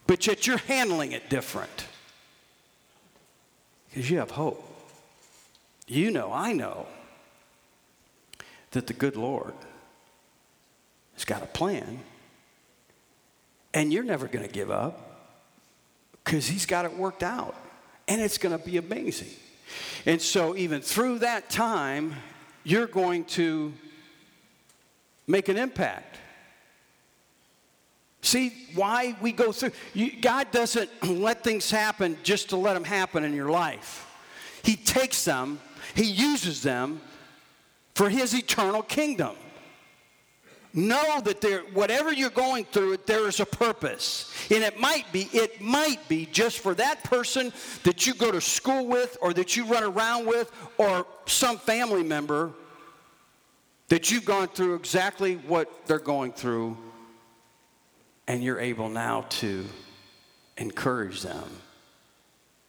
but 0.07 0.27
yet 0.27 0.47
you're 0.47 0.59
handling 0.59 1.13
it 1.13 1.31
different. 1.31 1.87
Because 3.89 4.11
you 4.11 4.19
have 4.19 4.31
hope. 4.31 4.63
You 5.87 6.11
know, 6.11 6.33
I 6.33 6.53
know 6.53 6.87
that 8.73 8.87
the 8.87 8.93
good 8.93 9.17
Lord 9.17 9.55
has 11.15 11.25
got 11.25 11.43
a 11.43 11.47
plan, 11.47 12.01
and 13.73 13.93
you're 13.93 14.05
never 14.05 14.27
going 14.27 14.47
to 14.47 14.53
give 14.53 14.71
up 14.71 15.31
because 16.25 16.47
He's 16.49 16.67
got 16.67 16.85
it 16.85 16.95
worked 16.95 17.23
out, 17.23 17.55
and 18.07 18.21
it's 18.21 18.37
going 18.37 18.57
to 18.57 18.63
be 18.63 18.77
amazing. 18.77 19.31
And 20.05 20.21
so, 20.21 20.57
even 20.57 20.81
through 20.81 21.21
that 21.21 21.51
time, 21.51 22.15
you're 22.65 22.87
going 22.87 23.25
to 23.25 23.73
make 25.27 25.49
an 25.49 25.57
impact. 25.57 26.17
See 28.23 28.53
why 28.75 29.17
we 29.21 29.33
go 29.33 29.53
through. 29.53 29.71
You, 29.95 30.21
God 30.21 30.51
doesn't 30.51 30.91
let 31.05 31.45
things 31.45 31.71
happen 31.71 32.19
just 32.23 32.51
to 32.51 32.57
let 32.57 32.75
them 32.75 32.85
happen 32.85 33.25
in 33.25 33.35
your 33.35 33.51
life. 33.51 34.05
He 34.63 34.77
takes 34.77 35.25
them, 35.25 35.61
He 35.95 36.05
uses 36.05 36.63
them 36.63 37.01
for 37.95 38.09
His 38.09 38.35
eternal 38.35 38.83
kingdom. 38.83 39.37
Know 40.79 41.23
that 41.23 41.41
there, 41.41 41.61
whatever 41.73 42.13
you're 42.13 42.29
going 42.29 42.67
through, 42.67 42.99
there 43.07 43.27
is 43.27 43.41
a 43.41 43.47
purpose. 43.47 44.31
And 44.51 44.63
it 44.63 44.79
might 44.79 45.11
be, 45.11 45.23
it 45.33 45.59
might 45.59 46.07
be 46.07 46.27
just 46.27 46.59
for 46.59 46.75
that 46.75 47.03
person 47.03 47.51
that 47.85 48.07
you 48.07 48.13
go 48.13 48.31
to 48.31 48.43
school 48.43 48.87
with 48.87 49.17
or 49.23 49.33
that 49.33 49.57
you 49.57 49.65
run 49.65 49.85
around 49.85 50.27
with 50.27 50.53
or 50.77 51.07
some 51.25 51.57
family 51.57 52.03
member 52.03 52.53
that 53.89 54.11
you've 54.11 54.27
gone 54.27 54.49
through 54.49 54.75
exactly 54.75 55.37
what 55.37 55.87
they're 55.87 55.99
going 55.99 56.33
through 56.33 56.77
and 58.29 58.45
you're 58.45 58.61
able 58.61 58.91
now 58.91 59.23
to 59.31 59.65
encourage 60.59 61.23
them 61.23 61.49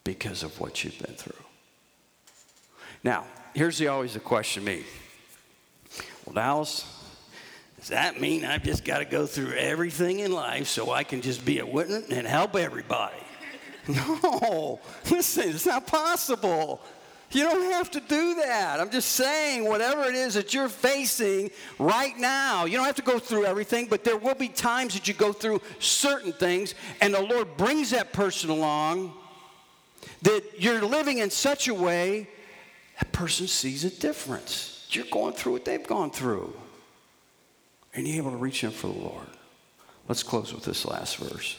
because 0.06 0.44
of 0.44 0.58
what 0.62 0.82
you've 0.82 0.98
been 1.00 1.16
through. 1.16 1.44
Now, 3.04 3.26
here's 3.54 3.78
the 3.78 3.90
always 3.90 4.14
the 4.14 4.22
question 4.22 4.64
to 4.64 4.72
me. 4.72 4.84
Well, 6.26 6.36
Dallas, 6.36 6.97
does 7.88 7.94
that 7.94 8.20
mean 8.20 8.44
I've 8.44 8.64
just 8.64 8.84
got 8.84 8.98
to 8.98 9.06
go 9.06 9.26
through 9.26 9.54
everything 9.54 10.20
in 10.20 10.34
life 10.34 10.68
so 10.68 10.92
I 10.92 11.06
can 11.06 11.22
just 11.22 11.46
be 11.46 11.60
a 11.60 11.66
witness 11.66 12.10
and 12.10 12.28
help 12.28 12.58
everybody? 12.58 13.16
No, 13.88 14.82
listen, 15.10 15.48
it's 15.52 15.66
not 15.66 15.88
possible. 15.88 16.82
You 17.32 17.44
don't 17.44 17.72
have 17.72 17.90
to 17.92 18.02
do 18.02 18.36
that. 18.36 18.82
I'm 18.82 18.90
just 18.90 19.14
saying, 19.14 19.64
whatever 19.64 20.04
it 20.04 20.16
is 20.16 20.34
that 20.34 20.54
you're 20.54 20.68
facing 20.68 21.52
right 21.80 22.18
now, 22.18 22.66
you 22.66 22.76
don't 22.76 22.86
have 22.86 22.98
to 22.98 23.02
go 23.02 23.18
through 23.18 23.46
everything, 23.46 23.88
but 23.90 24.04
there 24.04 24.18
will 24.18 24.36
be 24.36 24.50
times 24.50 24.94
that 24.96 25.08
you 25.08 25.14
go 25.14 25.32
through 25.32 25.62
certain 25.80 26.34
things, 26.34 26.76
and 27.00 27.14
the 27.14 27.22
Lord 27.22 27.56
brings 27.56 27.92
that 27.92 28.12
person 28.12 28.50
along 28.50 29.14
that 30.24 30.44
you're 30.60 30.82
living 30.82 31.20
in 31.20 31.30
such 31.30 31.70
a 31.70 31.74
way 31.74 32.28
that 33.00 33.14
person 33.14 33.48
sees 33.48 33.86
a 33.86 33.90
difference. 33.90 34.86
You're 34.90 35.06
going 35.10 35.34
through 35.34 35.54
what 35.54 35.64
they've 35.64 35.88
gone 35.88 36.12
through, 36.12 36.54
and 37.98 38.08
you're 38.08 38.18
able 38.18 38.30
to 38.30 38.38
reach 38.38 38.64
in 38.64 38.70
for 38.70 38.88
the 38.88 39.00
Lord. 39.00 39.26
Let's 40.08 40.22
close 40.22 40.54
with 40.54 40.64
this 40.64 40.86
last 40.86 41.18
verse. 41.18 41.58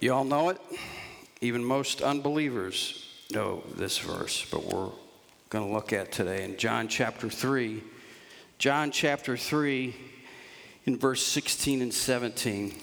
You 0.00 0.12
all 0.12 0.24
know 0.24 0.50
it? 0.50 0.60
Even 1.40 1.64
most 1.64 2.02
unbelievers 2.02 3.08
know 3.32 3.64
this 3.74 3.98
verse, 3.98 4.44
but 4.50 4.64
we're 4.64 4.90
going 5.48 5.66
to 5.66 5.72
look 5.72 5.94
at 5.94 6.12
today 6.12 6.44
in 6.44 6.58
John 6.58 6.88
chapter 6.88 7.30
3. 7.30 7.82
John 8.58 8.90
chapter 8.90 9.36
3, 9.36 9.96
in 10.84 10.98
verse 10.98 11.22
16 11.22 11.80
and 11.80 11.94
17. 11.94 12.74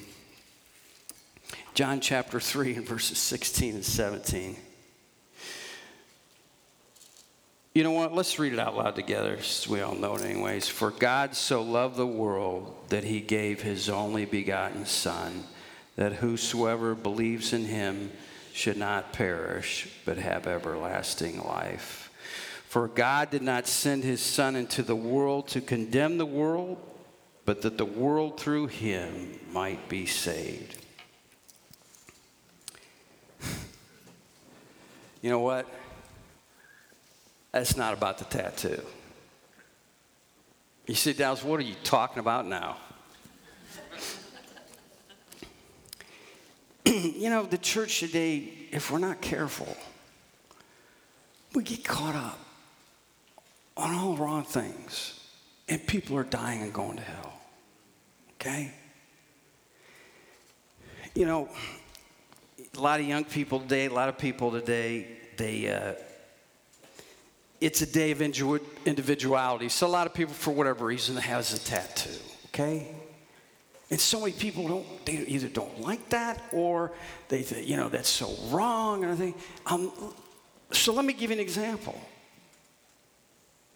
John 1.75 1.99
chapter 1.99 2.39
3, 2.39 2.75
in 2.75 2.85
verses 2.85 3.19
16 3.19 3.75
and 3.75 3.85
17. 3.85 4.55
You 7.73 7.83
know 7.83 7.91
what? 7.91 8.13
Let's 8.13 8.37
read 8.37 8.53
it 8.53 8.59
out 8.59 8.77
loud 8.77 8.93
together. 8.93 9.39
We 9.67 9.81
all 9.81 9.95
know 9.95 10.15
it, 10.15 10.21
anyways. 10.21 10.67
For 10.67 10.91
God 10.91 11.35
so 11.35 11.63
loved 11.63 11.97
the 11.97 12.05
world 12.05 12.75
that 12.89 13.03
he 13.03 13.19
gave 13.19 13.63
his 13.63 13.89
only 13.89 14.25
begotten 14.25 14.85
Son, 14.85 15.43
that 15.95 16.13
whosoever 16.13 16.93
believes 16.93 17.51
in 17.51 17.65
him 17.65 18.11
should 18.53 18.77
not 18.77 19.11
perish, 19.11 19.89
but 20.05 20.17
have 20.17 20.45
everlasting 20.45 21.43
life. 21.43 22.11
For 22.67 22.87
God 22.87 23.31
did 23.31 23.41
not 23.41 23.65
send 23.65 24.03
his 24.03 24.21
Son 24.21 24.55
into 24.55 24.83
the 24.83 24.95
world 24.95 25.47
to 25.49 25.61
condemn 25.61 26.19
the 26.19 26.27
world, 26.27 26.77
but 27.43 27.63
that 27.63 27.79
the 27.79 27.85
world 27.85 28.39
through 28.39 28.67
him 28.67 29.39
might 29.51 29.89
be 29.89 30.05
saved. 30.05 30.77
You 35.23 35.29
know 35.29 35.39
what? 35.39 35.65
That's 37.53 37.77
not 37.77 37.93
about 37.93 38.17
the 38.17 38.25
tattoo. 38.25 38.81
You 40.87 40.95
sit 40.95 41.17
down, 41.17 41.37
what 41.37 41.59
are 41.59 41.63
you 41.63 41.75
talking 41.83 42.19
about 42.19 42.45
now? 42.47 42.77
you 46.85 47.29
know, 47.29 47.43
the 47.43 47.59
church 47.59 47.99
today, 47.99 48.51
if 48.71 48.91
we're 48.91 48.97
not 48.97 49.21
careful, 49.21 49.77
we 51.53 51.63
get 51.63 51.85
caught 51.85 52.15
up 52.15 52.39
on 53.77 53.93
all 53.93 54.15
the 54.15 54.21
wrong 54.21 54.43
things, 54.43 55.19
and 55.69 55.85
people 55.87 56.17
are 56.17 56.23
dying 56.23 56.63
and 56.63 56.73
going 56.73 56.97
to 56.97 57.03
hell. 57.03 57.33
Okay? 58.35 58.73
You 61.13 61.27
know, 61.27 61.49
a 62.75 62.81
lot 62.81 62.99
of 62.99 63.07
young 63.07 63.23
people 63.23 63.59
today, 63.59 63.85
a 63.85 63.93
lot 63.93 64.09
of 64.09 64.17
people 64.17 64.51
today, 64.51 65.07
they, 65.37 65.69
uh, 65.69 65.93
it's 67.63 67.81
a 67.81 67.85
day 67.85 68.11
of 68.11 68.21
individuality. 68.21 69.69
So 69.69 69.87
a 69.87 69.87
lot 69.87 70.05
of 70.05 70.13
people, 70.13 70.33
for 70.33 70.51
whatever 70.51 70.83
reason, 70.85 71.15
has 71.15 71.53
a 71.53 71.59
tattoo. 71.59 72.19
Okay? 72.47 72.93
And 73.89 73.97
so 73.97 74.19
many 74.19 74.33
people 74.33 74.67
don't, 74.67 75.05
they 75.05 75.13
either 75.13 75.47
don't 75.47 75.79
like 75.79 76.09
that 76.09 76.43
or 76.51 76.91
they 77.29 77.41
think, 77.41 77.65
you 77.65 77.77
know, 77.77 77.87
that's 77.87 78.09
so 78.09 78.35
wrong. 78.49 79.03
And 79.03 79.13
I 79.13 79.15
think, 79.15 79.37
um, 79.65 79.93
so 80.71 80.91
let 80.91 81.05
me 81.05 81.13
give 81.13 81.29
you 81.29 81.37
an 81.37 81.39
example. 81.39 81.97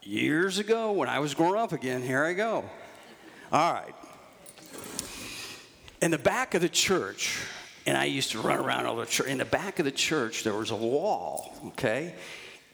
Years 0.04 0.60
ago, 0.60 0.92
when 0.92 1.08
I 1.08 1.20
was 1.20 1.34
growing 1.34 1.58
up 1.58 1.72
again, 1.72 2.02
here 2.02 2.26
I 2.26 2.34
go. 2.34 2.66
All 3.54 3.74
right. 3.74 3.96
In 6.02 6.12
the 6.12 6.18
back 6.18 6.56
of 6.56 6.62
the 6.62 6.70
church, 6.70 7.40
and 7.86 7.96
I 7.96 8.04
used 8.04 8.32
to 8.32 8.42
run 8.42 8.60
around 8.60 8.86
all 8.86 8.98
the 8.98 9.06
church, 9.06 9.28
in 9.28 9.38
the 9.38 9.46
back 9.46 9.80
of 9.80 9.86
the 9.86 9.92
church, 9.92 10.44
there 10.44 10.56
was 10.56 10.72
a 10.72 10.76
wall, 10.76 11.56
okay? 11.68 12.16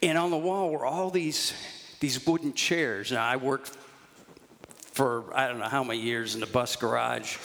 And 0.03 0.17
on 0.17 0.31
the 0.31 0.37
wall 0.37 0.69
were 0.69 0.85
all 0.85 1.09
these, 1.09 1.53
these 2.01 2.27
wooden 2.27 2.53
chairs. 2.53 3.13
Now, 3.13 3.25
I 3.25 3.37
worked 3.37 3.69
for 4.91 5.23
I 5.33 5.47
don't 5.47 5.59
know 5.59 5.69
how 5.69 5.81
many 5.81 6.01
years 6.01 6.35
in 6.35 6.41
the 6.41 6.47
bus 6.47 6.75
garage 6.75 7.37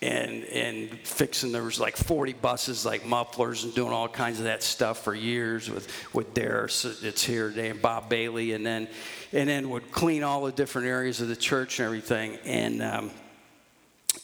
and 0.00 0.42
and 0.44 0.98
fixing 1.00 1.52
there 1.52 1.62
was 1.62 1.78
like 1.78 1.96
40 1.96 2.32
buses 2.32 2.84
like 2.84 3.04
mufflers 3.04 3.62
and 3.62 3.74
doing 3.74 3.92
all 3.92 4.08
kinds 4.08 4.38
of 4.38 4.46
that 4.46 4.64
stuff 4.64 5.04
for 5.04 5.14
years 5.14 5.70
with 5.70 5.92
with 6.12 6.34
Darius 6.34 6.84
it's 7.04 7.22
here 7.22 7.50
today 7.50 7.68
and 7.68 7.80
Bob 7.80 8.08
Bailey 8.08 8.52
and 8.52 8.66
then 8.66 8.88
and 9.32 9.48
then 9.48 9.70
would 9.70 9.92
clean 9.92 10.24
all 10.24 10.44
the 10.44 10.50
different 10.50 10.88
areas 10.88 11.20
of 11.20 11.28
the 11.28 11.36
church 11.36 11.78
and 11.78 11.86
everything 11.86 12.38
and 12.44 12.82
um, 12.82 13.10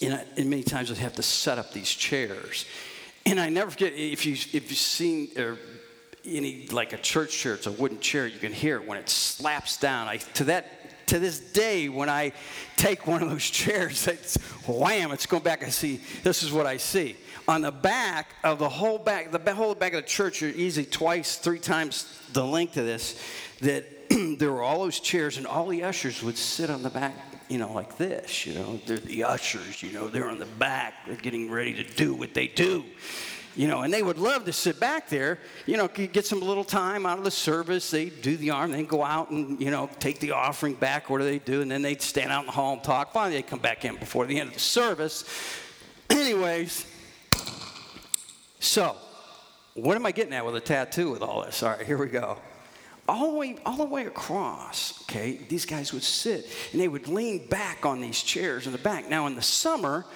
and, 0.01 0.15
I, 0.15 0.25
and 0.37 0.51
many 0.51 0.65
times 0.65 0.91
I'd 0.91 0.99
have 0.99 1.15
to 1.15 1.23
set 1.23 1.59
up 1.59 1.73
these 1.73 1.91
chairs 1.91 2.65
and 3.27 3.39
I 3.39 3.51
never 3.51 3.71
forget 3.71 3.93
if 3.93 4.27
you 4.27 4.33
if 4.33 4.53
you've 4.53 4.73
seen 4.73 5.29
or 5.37 5.59
any 6.27 6.67
like 6.69 6.93
a 6.93 6.99
church 6.99 7.37
chair 7.37 7.55
it's 7.55 7.67
a 7.67 7.73
wooden 7.73 8.01
chair 8.01 8.27
you 8.27 8.39
can 8.39 8.53
hear 8.53 8.77
it 8.77 8.87
when 8.87 8.99
it 8.99 9.09
slaps 9.09 9.77
down 9.77 10.09
I 10.09 10.17
to 10.17 10.45
that 10.45 10.85
to 11.07 11.19
this 11.19 11.39
day, 11.39 11.89
when 11.89 12.09
I 12.09 12.33
take 12.77 13.07
one 13.07 13.23
of 13.23 13.31
those 13.31 13.45
chairs, 13.51 14.07
it's 14.07 14.37
wham, 14.67 15.13
it's 15.13 15.27
going 15.27 15.43
back. 15.43 15.65
I 15.65 15.69
see, 15.69 16.01
this 16.23 16.43
is 16.43 16.53
what 16.53 16.67
I 16.67 16.77
see. 16.77 17.17
On 17.47 17.61
the 17.61 17.73
back 17.73 18.35
of 18.43 18.59
the 18.59 18.69
whole 18.69 18.99
back, 18.99 19.31
the 19.31 19.55
whole 19.55 19.75
back 19.75 19.93
of 19.93 20.03
the 20.03 20.09
church, 20.09 20.41
You're 20.41 20.51
easily 20.51 20.87
twice, 20.87 21.37
three 21.37 21.59
times 21.59 22.19
the 22.33 22.45
length 22.45 22.77
of 22.77 22.87
this, 22.87 23.21
that 23.61 23.85
there 24.39 24.51
were 24.51 24.63
all 24.63 24.81
those 24.81 25.01
chairs, 25.01 25.37
and 25.37 25.47
all 25.47 25.67
the 25.67 25.83
ushers 25.83 26.23
would 26.23 26.39
sit 26.39 26.71
on 26.71 26.83
the 26.83 26.91
back, 26.91 27.15
you 27.49 27.59
know, 27.59 27.73
like 27.73 27.99
this. 27.99 28.47
You 28.47 28.55
know, 28.55 28.81
they're 28.87 28.97
the 28.97 29.25
ushers, 29.25 29.83
you 29.83 29.93
know, 29.93 30.09
they're 30.09 30.29
on 30.29 30.39
the 30.39 30.47
back, 30.47 30.95
they're 31.07 31.17
getting 31.17 31.51
ready 31.51 31.75
to 31.75 31.85
do 31.85 32.15
what 32.15 32.35
they 32.35 32.49
do 32.49 32.85
you 33.57 33.69
know, 33.69 33.83
and 33.83 33.93
they 33.93 34.03
would 34.03 34.19
love 34.19 34.45
to 34.47 34.53
sit 34.53 34.81
back 34.81 35.09
there, 35.09 35.39
you 35.67 35.77
know, 35.77 35.87
get 35.89 36.27
some 36.27 36.41
little 36.41 36.65
time 36.65 37.07
out 37.07 37.19
of 37.19 37.25
the 37.25 37.31
service. 37.31 37.91
They 37.91 38.07
do 38.07 38.37
the 38.37 38.51
arm, 38.51 38.73
then 38.73 38.87
go 38.87 39.05
out 39.05 39.31
and, 39.31 39.61
you 39.61 39.71
know, 39.71 39.89
take 40.01 40.19
the 40.21 40.33
offering 40.33 40.75
back. 40.75 41.09
What 41.09 41.19
do 41.19 41.25
they 41.25 41.39
do? 41.39 41.63
And 41.63 41.71
then 41.71 41.83
they'd 41.83 42.03
stand 42.03 42.33
out 42.33 42.41
in 42.41 42.47
the 42.47 42.53
hall 42.53 42.75
and 42.75 42.83
talk. 42.83 43.13
Finally, 43.13 43.37
they'd 43.37 43.47
come 43.47 43.61
back 43.61 43.85
in 43.85 43.97
before 43.97 44.27
the 44.27 44.41
end 44.41 44.49
of 44.49 44.55
the 44.55 44.61
service. 44.61 45.25
Anyways, 46.11 46.87
so 48.59 48.97
what 49.75 49.97
am 49.97 50.07
I 50.07 50.13
getting 50.13 50.33
at 50.33 50.45
with 50.45 50.57
a 50.57 50.61
tattoo 50.61 51.11
with 51.11 51.23
all 51.23 51.45
this? 51.45 51.63
All 51.63 51.71
right, 51.71 51.87
here 51.87 51.99
we 51.99 52.09
go. 52.09 52.39
All 53.07 53.33
the 53.33 53.39
way, 53.39 53.57
all 53.67 53.77
the 53.77 53.85
way 53.85 54.07
across, 54.07 55.03
okay, 55.03 55.39
these 55.49 55.67
guys 55.67 55.93
would 55.93 56.03
sit 56.03 56.49
and 56.73 56.81
they 56.81 56.89
would 56.89 57.07
lean 57.07 57.47
back 57.49 57.85
on 57.85 58.01
these 58.01 58.23
chairs 58.23 58.67
in 58.67 58.73
the 58.73 58.79
back. 58.79 59.11
Now, 59.11 59.27
in 59.27 59.35
the 59.35 59.43
summer, 59.43 60.07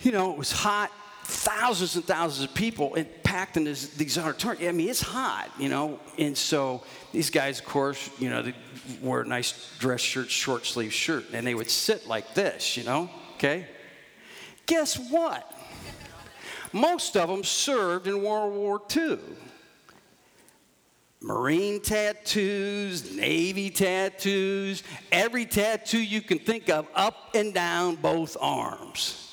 you 0.00 0.10
know, 0.10 0.32
it 0.32 0.38
was 0.38 0.50
hot 0.50 0.90
thousands 1.24 1.96
and 1.96 2.04
thousands 2.04 2.48
of 2.48 2.54
people 2.54 2.94
and 2.94 3.06
packed 3.22 3.56
in 3.56 3.64
this, 3.64 3.88
these 3.88 4.18
auditoriums. 4.18 4.68
I 4.68 4.72
mean, 4.72 4.88
it's 4.88 5.00
hot, 5.00 5.50
you 5.58 5.68
know. 5.68 5.98
And 6.18 6.36
so 6.36 6.82
these 7.12 7.30
guys, 7.30 7.60
of 7.60 7.66
course, 7.66 8.10
you 8.18 8.30
know, 8.30 8.42
they 8.42 8.54
wear 9.00 9.24
nice 9.24 9.74
dress 9.78 10.00
shirts, 10.00 10.30
short 10.30 10.66
sleeve 10.66 10.92
shirt, 10.92 11.24
and 11.32 11.46
they 11.46 11.54
would 11.54 11.70
sit 11.70 12.06
like 12.06 12.34
this, 12.34 12.76
you 12.76 12.84
know. 12.84 13.08
Okay. 13.36 13.66
Guess 14.66 14.98
what? 15.10 15.50
Most 16.72 17.16
of 17.16 17.28
them 17.28 17.44
served 17.44 18.06
in 18.06 18.22
World 18.22 18.54
War 18.54 18.80
II. 18.94 19.18
Marine 21.20 21.80
tattoos, 21.80 23.14
Navy 23.14 23.70
tattoos, 23.70 24.82
every 25.12 25.46
tattoo 25.46 26.02
you 26.02 26.20
can 26.20 26.40
think 26.40 26.68
of 26.68 26.88
up 26.94 27.30
and 27.34 27.54
down 27.54 27.94
both 27.94 28.36
arms. 28.40 29.31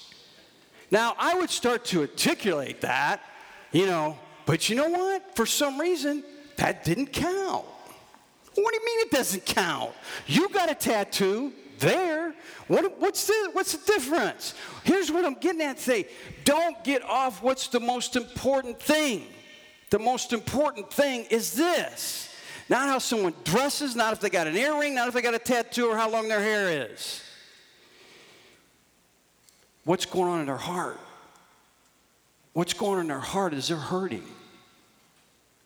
Now, 0.91 1.15
I 1.17 1.35
would 1.35 1.49
start 1.49 1.85
to 1.85 2.01
articulate 2.01 2.81
that, 2.81 3.21
you 3.71 3.85
know, 3.85 4.17
but 4.45 4.69
you 4.69 4.75
know 4.75 4.89
what? 4.89 5.35
For 5.35 5.45
some 5.45 5.79
reason, 5.79 6.23
that 6.57 6.83
didn't 6.83 7.13
count. 7.13 7.65
What 8.55 8.73
do 8.73 8.79
you 8.79 8.85
mean 8.85 9.07
it 9.07 9.11
doesn't 9.11 9.45
count? 9.45 9.91
You 10.25 10.49
got 10.49 10.71
a 10.71 10.75
tattoo 10.75 11.53
there. 11.77 12.33
What, 12.67 12.99
what's, 12.99 13.27
the, 13.27 13.49
what's 13.53 13.73
the 13.73 13.93
difference? 13.93 14.55
Here's 14.83 15.11
what 15.11 15.23
I'm 15.25 15.35
getting 15.35 15.61
at 15.61 15.77
today. 15.77 16.07
Don't 16.43 16.83
get 16.83 17.03
off 17.03 17.41
what's 17.43 17.67
the 17.67 17.79
most 17.79 18.15
important 18.15 18.79
thing. 18.79 19.27
The 19.89 19.99
most 19.99 20.33
important 20.33 20.91
thing 20.91 21.25
is 21.25 21.53
this 21.53 22.33
not 22.69 22.87
how 22.87 22.99
someone 22.99 23.33
dresses, 23.43 23.95
not 23.95 24.13
if 24.13 24.19
they 24.19 24.29
got 24.29 24.45
an 24.45 24.55
earring, 24.55 24.93
not 24.93 25.07
if 25.07 25.13
they 25.15 25.21
got 25.21 25.33
a 25.33 25.39
tattoo, 25.39 25.87
or 25.87 25.97
how 25.97 26.09
long 26.09 26.27
their 26.27 26.39
hair 26.39 26.91
is. 26.91 27.23
What's 29.89 30.05
going 30.05 30.29
on 30.29 30.41
in 30.41 30.45
their 30.45 30.55
heart? 30.55 30.99
What's 32.53 32.73
going 32.73 32.97
on 32.97 32.99
in 32.99 33.07
their 33.07 33.17
heart 33.17 33.55
is 33.55 33.69
they're 33.69 33.77
hurting. 33.77 34.23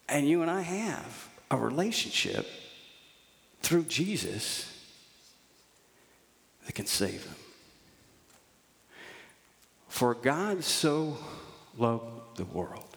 And 0.08 0.26
you 0.26 0.42
and 0.42 0.50
I 0.50 0.62
have 0.62 1.28
a 1.52 1.58
relationship 1.58 2.48
through 3.62 3.84
Jesus 3.84 4.82
that 6.66 6.72
can 6.72 6.86
save 6.86 7.26
them. 7.26 7.36
For 9.90 10.14
God 10.14 10.64
so 10.64 11.18
loved 11.78 12.38
the 12.38 12.46
world 12.46 12.96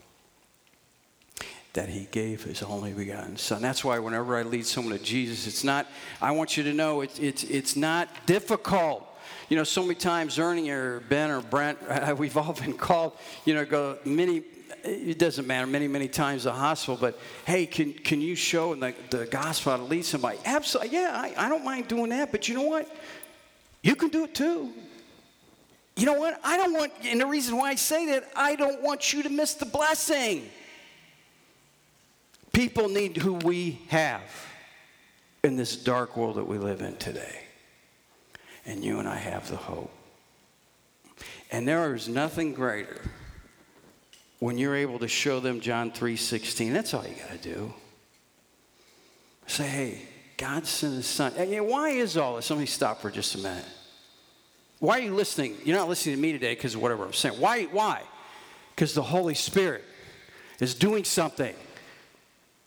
that 1.72 1.88
he 1.88 2.06
gave 2.12 2.44
his 2.44 2.62
only 2.62 2.92
begotten 2.92 3.36
son. 3.36 3.62
That's 3.62 3.84
why 3.84 3.98
whenever 3.98 4.36
I 4.36 4.44
lead 4.44 4.64
someone 4.64 4.96
to 4.96 5.02
Jesus, 5.02 5.48
it's 5.48 5.64
not, 5.64 5.88
I 6.22 6.30
want 6.30 6.56
you 6.56 6.62
to 6.62 6.72
know 6.72 7.00
it's, 7.00 7.18
it's, 7.18 7.42
it's 7.42 7.74
not 7.74 8.08
difficult. 8.26 9.04
You 9.48 9.56
know, 9.56 9.64
so 9.64 9.82
many 9.82 9.94
times 9.94 10.38
Ernie 10.38 10.70
or 10.70 11.00
Ben 11.08 11.30
or 11.30 11.40
Brent, 11.40 11.78
uh, 11.88 12.14
we've 12.16 12.36
all 12.36 12.52
been 12.52 12.74
called, 12.74 13.12
you 13.44 13.54
know, 13.54 13.64
go 13.64 13.98
many, 14.04 14.42
it 14.82 15.18
doesn't 15.18 15.46
matter, 15.46 15.66
many, 15.66 15.86
many 15.86 16.08
times 16.08 16.44
the 16.44 16.52
hospital, 16.52 16.96
but 17.00 17.18
hey, 17.44 17.66
can, 17.66 17.92
can 17.92 18.20
you 18.20 18.34
show 18.34 18.74
the, 18.74 18.94
the 19.10 19.26
gospel 19.26 19.72
how 19.72 19.78
to 19.78 19.84
lead 19.84 20.04
somebody? 20.04 20.38
Absolutely, 20.44 20.98
yeah, 20.98 21.10
I, 21.12 21.46
I 21.46 21.48
don't 21.48 21.64
mind 21.64 21.88
doing 21.88 22.10
that, 22.10 22.32
but 22.32 22.48
you 22.48 22.54
know 22.54 22.62
what? 22.62 22.90
You 23.82 23.94
can 23.94 24.08
do 24.08 24.24
it 24.24 24.34
too. 24.34 24.72
You 25.96 26.04
know 26.04 26.14
what? 26.14 26.38
I 26.44 26.56
don't 26.56 26.74
want, 26.74 26.92
and 27.04 27.20
the 27.20 27.26
reason 27.26 27.56
why 27.56 27.70
I 27.70 27.74
say 27.76 28.06
that, 28.06 28.28
I 28.34 28.56
don't 28.56 28.82
want 28.82 29.12
you 29.12 29.22
to 29.22 29.30
miss 29.30 29.54
the 29.54 29.64
blessing. 29.64 30.48
People 32.52 32.88
need 32.88 33.16
who 33.16 33.34
we 33.34 33.80
have 33.88 34.22
in 35.42 35.56
this 35.56 35.76
dark 35.76 36.16
world 36.16 36.36
that 36.36 36.46
we 36.46 36.58
live 36.58 36.82
in 36.82 36.96
today. 36.96 37.45
And 38.66 38.84
you 38.84 38.98
and 38.98 39.08
I 39.08 39.16
have 39.16 39.48
the 39.48 39.56
hope. 39.56 39.92
And 41.50 41.66
there 41.66 41.94
is 41.94 42.08
nothing 42.08 42.52
greater 42.52 43.00
when 44.40 44.58
you're 44.58 44.74
able 44.74 44.98
to 44.98 45.08
show 45.08 45.40
them 45.40 45.60
John 45.60 45.92
3:16. 45.92 46.72
That's 46.72 46.92
all 46.92 47.06
you 47.06 47.14
got 47.14 47.30
to 47.30 47.38
do. 47.38 47.72
Say, 49.46 49.66
hey, 49.66 50.02
God 50.36 50.66
sent 50.66 50.94
his 50.94 51.06
son. 51.06 51.32
And 51.36 51.66
why 51.68 51.90
is 51.90 52.16
all 52.16 52.36
this? 52.36 52.50
Let 52.50 52.58
me 52.58 52.66
stop 52.66 53.00
for 53.00 53.10
just 53.10 53.36
a 53.36 53.38
minute. 53.38 53.64
Why 54.80 54.98
are 54.98 55.02
you 55.02 55.14
listening? 55.14 55.56
You're 55.64 55.76
not 55.76 55.88
listening 55.88 56.16
to 56.16 56.20
me 56.20 56.32
today 56.32 56.54
because 56.54 56.74
of 56.74 56.82
whatever 56.82 57.04
I'm 57.04 57.12
saying. 57.12 57.40
Why? 57.40 57.64
Why? 57.64 58.02
Because 58.74 58.92
the 58.92 59.02
Holy 59.02 59.34
Spirit 59.34 59.84
is 60.60 60.74
doing 60.74 61.04
something. 61.04 61.54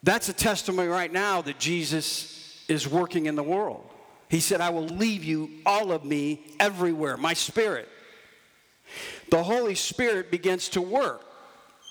That's 0.01 0.29
a 0.29 0.33
testimony 0.33 0.87
right 0.87 1.11
now 1.11 1.41
that 1.41 1.59
Jesus 1.59 2.63
is 2.67 2.87
working 2.87 3.25
in 3.25 3.35
the 3.35 3.43
world. 3.43 3.87
He 4.29 4.39
said, 4.39 4.61
I 4.61 4.69
will 4.69 4.85
leave 4.85 5.23
you, 5.23 5.49
all 5.65 5.91
of 5.91 6.05
me, 6.05 6.41
everywhere, 6.59 7.17
my 7.17 7.33
spirit. 7.33 7.89
The 9.31 9.43
Holy 9.43 9.75
Spirit 9.75 10.31
begins 10.31 10.69
to 10.69 10.81
work. 10.81 11.25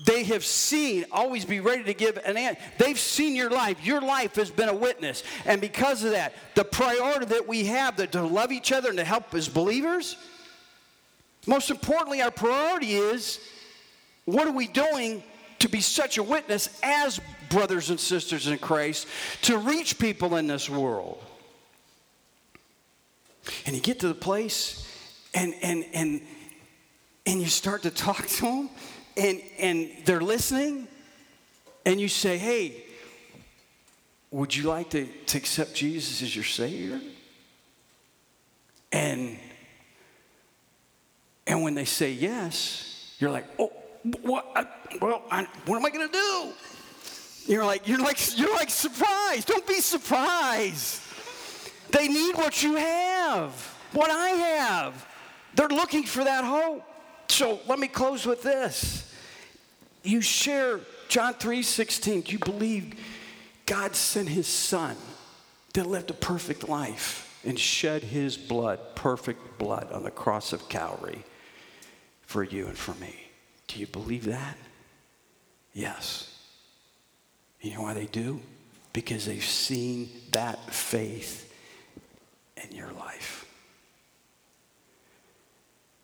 They 0.04 0.22
have 0.24 0.44
seen, 0.44 1.06
always 1.10 1.44
be 1.44 1.58
ready 1.58 1.82
to 1.84 1.94
give 1.94 2.16
an 2.24 2.36
answer. 2.36 2.60
They've 2.78 2.98
seen 2.98 3.34
your 3.34 3.50
life. 3.50 3.84
Your 3.84 4.00
life 4.00 4.36
has 4.36 4.50
been 4.50 4.68
a 4.68 4.74
witness. 4.74 5.24
And 5.44 5.60
because 5.60 6.04
of 6.04 6.12
that, 6.12 6.34
the 6.54 6.64
priority 6.64 7.26
that 7.26 7.48
we 7.48 7.64
have 7.64 7.96
that 7.96 8.12
to 8.12 8.22
love 8.22 8.52
each 8.52 8.70
other 8.70 8.90
and 8.90 8.98
to 8.98 9.04
help 9.04 9.34
as 9.34 9.48
believers, 9.48 10.16
most 11.46 11.70
importantly, 11.70 12.22
our 12.22 12.30
priority 12.30 12.92
is 12.92 13.40
what 14.24 14.46
are 14.46 14.52
we 14.52 14.68
doing 14.68 15.24
to 15.58 15.68
be 15.68 15.80
such 15.80 16.18
a 16.18 16.22
witness 16.22 16.78
as 16.84 17.20
brothers 17.48 17.90
and 17.90 17.98
sisters 17.98 18.46
in 18.46 18.58
Christ 18.58 19.08
to 19.42 19.58
reach 19.58 19.98
people 19.98 20.36
in 20.36 20.46
this 20.46 20.70
world? 20.70 21.24
And 23.66 23.74
you 23.74 23.82
get 23.82 24.00
to 24.00 24.08
the 24.08 24.14
place 24.14 24.84
and 25.34 25.54
and 25.62 25.84
and 25.92 26.20
and 27.26 27.40
you 27.40 27.46
start 27.46 27.82
to 27.82 27.90
talk 27.90 28.26
to 28.26 28.42
them 28.42 28.70
and, 29.18 29.42
and 29.58 29.90
they're 30.04 30.20
listening, 30.20 30.86
and 31.84 32.00
you 32.00 32.08
say, 32.08 32.38
Hey, 32.38 32.84
would 34.30 34.54
you 34.54 34.68
like 34.68 34.90
to, 34.90 35.06
to 35.06 35.38
accept 35.38 35.74
Jesus 35.74 36.22
as 36.22 36.34
your 36.34 36.44
Savior? 36.44 37.00
And, 38.92 39.38
and 41.46 41.62
when 41.62 41.74
they 41.74 41.84
say 41.84 42.12
yes, 42.12 43.16
you're 43.18 43.30
like, 43.30 43.46
Oh, 43.58 43.72
what? 44.22 44.46
I, 44.54 44.66
well, 45.02 45.22
I, 45.30 45.46
what 45.66 45.78
am 45.78 45.84
I 45.84 45.90
going 45.90 46.06
to 46.06 46.12
do? 46.12 46.52
You're 47.52 47.64
like, 47.64 47.88
you're 47.88 47.98
like, 47.98 48.38
you're 48.38 48.54
like 48.54 48.70
surprised. 48.70 49.48
Don't 49.48 49.66
be 49.66 49.80
surprised. 49.80 51.02
They 51.90 52.06
need 52.06 52.36
what 52.36 52.62
you 52.62 52.76
have, 52.76 53.07
what 53.92 54.10
I 54.10 54.28
have. 54.30 55.06
They're 55.54 55.68
looking 55.68 56.04
for 56.04 56.24
that 56.24 56.44
hope. 56.44 56.84
So 57.28 57.60
let 57.66 57.78
me 57.78 57.88
close 57.88 58.24
with 58.24 58.42
this 58.42 59.14
you 60.02 60.20
share 60.20 60.80
John 61.08 61.34
3 61.34 61.62
16. 61.62 62.24
You 62.26 62.38
believe 62.38 62.94
God 63.66 63.94
sent 63.94 64.28
his 64.28 64.46
son 64.46 64.96
that 65.74 65.86
lived 65.86 66.10
a 66.10 66.14
perfect 66.14 66.68
life 66.68 67.38
and 67.44 67.58
shed 67.58 68.02
his 68.02 68.36
blood, 68.36 68.80
perfect 68.94 69.58
blood, 69.58 69.92
on 69.92 70.02
the 70.02 70.10
cross 70.10 70.52
of 70.52 70.68
Calvary 70.68 71.24
for 72.22 72.42
you 72.42 72.66
and 72.66 72.76
for 72.76 72.94
me. 72.94 73.14
Do 73.68 73.78
you 73.78 73.86
believe 73.86 74.24
that? 74.24 74.56
Yes. 75.72 76.34
You 77.60 77.74
know 77.74 77.82
why 77.82 77.94
they 77.94 78.06
do? 78.06 78.40
Because 78.92 79.26
they've 79.26 79.44
seen 79.44 80.08
that 80.32 80.72
faith 80.72 81.47
in 82.64 82.76
your 82.76 82.92
life. 82.92 83.46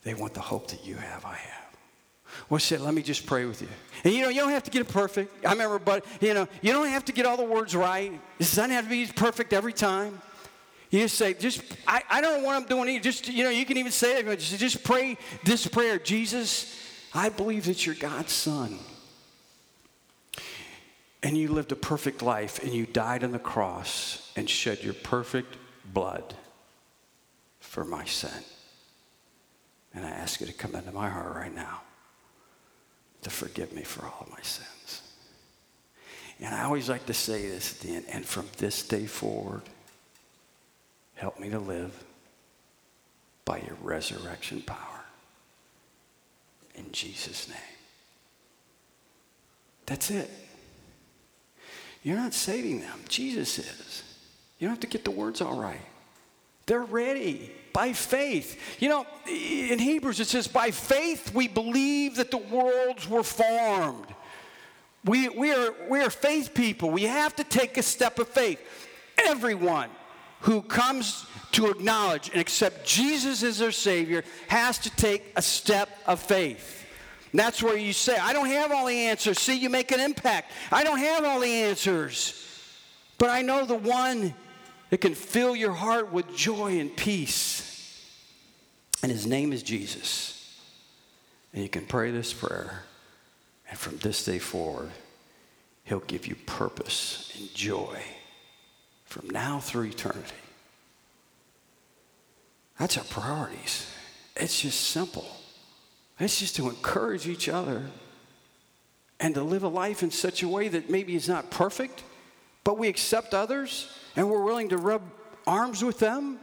They 0.04 0.14
want 0.14 0.34
the 0.34 0.40
hope 0.40 0.68
that 0.68 0.84
you 0.84 0.96
have, 0.96 1.24
I 1.24 1.34
have. 1.34 1.64
Well, 2.48 2.60
said, 2.60 2.80
let 2.80 2.94
me 2.94 3.02
just 3.02 3.26
pray 3.26 3.46
with 3.46 3.62
you. 3.62 3.68
And 4.04 4.12
you 4.12 4.22
know, 4.22 4.28
you 4.28 4.40
don't 4.40 4.50
have 4.50 4.64
to 4.64 4.70
get 4.70 4.82
it 4.82 4.88
perfect. 4.88 5.44
I 5.46 5.52
remember, 5.52 5.78
but 5.78 6.04
you 6.20 6.34
know, 6.34 6.48
you 6.62 6.72
don't 6.72 6.88
have 6.88 7.04
to 7.06 7.12
get 7.12 7.26
all 7.26 7.36
the 7.36 7.44
words 7.44 7.74
right. 7.74 8.12
It 8.12 8.38
doesn't 8.38 8.70
have 8.70 8.84
to 8.84 8.90
be 8.90 9.06
perfect 9.06 9.52
every 9.52 9.72
time. 9.72 10.20
You 10.90 11.00
just 11.00 11.16
say, 11.16 11.34
just 11.34 11.62
I, 11.86 12.02
I 12.10 12.20
don't 12.20 12.40
know 12.40 12.46
what 12.46 12.56
I'm 12.56 12.66
doing. 12.66 13.00
Just 13.02 13.28
you 13.28 13.44
know, 13.44 13.50
you 13.50 13.64
can 13.64 13.76
even 13.78 13.92
say 13.92 14.18
it. 14.18 14.38
Just, 14.38 14.58
just 14.58 14.84
pray 14.84 15.16
this 15.44 15.66
prayer. 15.66 15.98
Jesus, 15.98 16.78
I 17.14 17.30
believe 17.30 17.64
that 17.66 17.86
you're 17.86 17.94
God's 17.94 18.32
son. 18.32 18.78
And 21.22 21.38
you 21.38 21.48
lived 21.48 21.72
a 21.72 21.76
perfect 21.76 22.20
life 22.20 22.62
and 22.62 22.72
you 22.72 22.84
died 22.84 23.24
on 23.24 23.32
the 23.32 23.38
cross 23.38 24.30
and 24.36 24.48
shed 24.48 24.82
your 24.82 24.92
perfect 24.92 25.56
blood 25.92 26.34
for 27.74 27.84
my 27.84 28.04
sin. 28.04 28.30
And 29.94 30.06
I 30.06 30.10
ask 30.10 30.40
you 30.40 30.46
to 30.46 30.52
come 30.52 30.76
into 30.76 30.92
my 30.92 31.08
heart 31.10 31.34
right 31.34 31.52
now 31.52 31.80
to 33.22 33.30
forgive 33.30 33.72
me 33.72 33.82
for 33.82 34.04
all 34.04 34.28
my 34.30 34.40
sins. 34.42 35.02
And 36.38 36.54
I 36.54 36.62
always 36.62 36.88
like 36.88 37.04
to 37.06 37.14
say 37.14 37.48
this 37.48 37.74
at 37.74 37.80
the 37.80 37.96
end, 37.96 38.04
and 38.08 38.24
from 38.24 38.46
this 38.58 38.86
day 38.86 39.06
forward, 39.06 39.62
help 41.16 41.40
me 41.40 41.50
to 41.50 41.58
live 41.58 42.04
by 43.44 43.58
your 43.58 43.76
resurrection 43.82 44.62
power. 44.62 45.00
In 46.76 46.92
Jesus' 46.92 47.48
name. 47.48 47.58
That's 49.86 50.12
it. 50.12 50.30
You're 52.04 52.18
not 52.18 52.34
saving 52.34 52.82
them. 52.82 53.00
Jesus 53.08 53.58
is. 53.58 54.04
You 54.60 54.68
don't 54.68 54.76
have 54.76 54.80
to 54.80 54.86
get 54.86 55.04
the 55.04 55.10
words 55.10 55.40
all 55.40 55.58
right. 55.58 55.80
They're 56.66 56.82
ready 56.82 57.52
by 57.72 57.92
faith. 57.92 58.58
You 58.80 58.88
know, 58.88 59.06
in 59.26 59.78
Hebrews 59.78 60.20
it 60.20 60.28
says, 60.28 60.46
by 60.46 60.70
faith 60.70 61.34
we 61.34 61.48
believe 61.48 62.16
that 62.16 62.30
the 62.30 62.38
worlds 62.38 63.08
were 63.08 63.22
formed. 63.22 64.06
We, 65.04 65.28
we, 65.28 65.52
are, 65.52 65.74
we 65.90 66.00
are 66.00 66.10
faith 66.10 66.54
people. 66.54 66.90
We 66.90 67.02
have 67.02 67.36
to 67.36 67.44
take 67.44 67.76
a 67.76 67.82
step 67.82 68.18
of 68.18 68.28
faith. 68.28 68.58
Everyone 69.18 69.90
who 70.40 70.62
comes 70.62 71.26
to 71.52 71.70
acknowledge 71.70 72.30
and 72.30 72.40
accept 72.40 72.86
Jesus 72.86 73.42
as 73.42 73.58
their 73.58 73.72
Savior 73.72 74.24
has 74.48 74.78
to 74.78 74.90
take 74.90 75.32
a 75.36 75.42
step 75.42 75.88
of 76.06 76.20
faith. 76.20 76.84
And 77.32 77.40
that's 77.40 77.62
where 77.62 77.76
you 77.76 77.92
say, 77.92 78.16
I 78.16 78.32
don't 78.32 78.48
have 78.48 78.72
all 78.72 78.86
the 78.86 79.06
answers. 79.06 79.38
See, 79.38 79.58
you 79.58 79.68
make 79.68 79.90
an 79.90 80.00
impact. 80.00 80.52
I 80.70 80.84
don't 80.84 80.98
have 80.98 81.24
all 81.24 81.40
the 81.40 81.48
answers. 81.48 82.40
But 83.18 83.30
I 83.30 83.42
know 83.42 83.66
the 83.66 83.74
one 83.74 84.34
that 84.90 84.98
can 84.98 85.14
fill 85.14 85.56
your 85.56 85.72
heart 85.72 86.12
with 86.12 86.34
joy 86.36 86.78
and 86.78 86.94
peace. 86.96 87.70
And 89.02 89.10
his 89.10 89.26
name 89.26 89.52
is 89.52 89.62
Jesus. 89.62 90.60
And 91.52 91.62
you 91.62 91.68
can 91.68 91.86
pray 91.86 92.10
this 92.10 92.32
prayer. 92.32 92.84
And 93.68 93.78
from 93.78 93.98
this 93.98 94.24
day 94.24 94.38
forward, 94.38 94.90
he'll 95.84 96.00
give 96.00 96.26
you 96.26 96.34
purpose 96.46 97.32
and 97.38 97.52
joy 97.54 98.00
from 99.04 99.30
now 99.30 99.60
through 99.60 99.84
eternity. 99.84 100.34
That's 102.78 102.98
our 102.98 103.04
priorities. 103.04 103.90
It's 104.36 104.60
just 104.60 104.80
simple. 104.80 105.26
It's 106.18 106.38
just 106.38 106.56
to 106.56 106.68
encourage 106.68 107.28
each 107.28 107.48
other 107.48 107.82
and 109.20 109.34
to 109.34 109.42
live 109.42 109.62
a 109.62 109.68
life 109.68 110.02
in 110.02 110.10
such 110.10 110.42
a 110.42 110.48
way 110.48 110.68
that 110.68 110.90
maybe 110.90 111.14
is 111.14 111.28
not 111.28 111.50
perfect, 111.50 112.02
but 112.64 112.78
we 112.78 112.88
accept 112.88 113.34
others 113.34 113.90
and 114.16 114.28
we're 114.28 114.42
willing 114.42 114.70
to 114.70 114.78
rub 114.78 115.02
arms 115.46 115.84
with 115.84 115.98
them. 115.98 116.38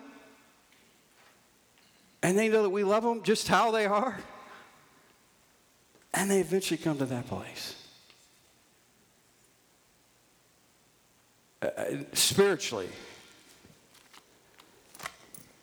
And 2.24 2.38
they 2.38 2.50
know 2.50 2.62
that 2.62 2.70
we 2.70 2.84
love 2.84 3.04
them 3.04 3.24
just 3.24 3.48
how 3.48 3.72
they 3.72 3.88
are. 3.88 4.18
And 6.14 6.30
they 6.30 6.40
eventually 6.40 6.78
come 6.78 7.00
to 7.00 7.06
that 7.06 7.28
place. 7.28 7.76
Uh, 11.62 11.66
uh 11.66 11.98
spiritually, 12.14 12.90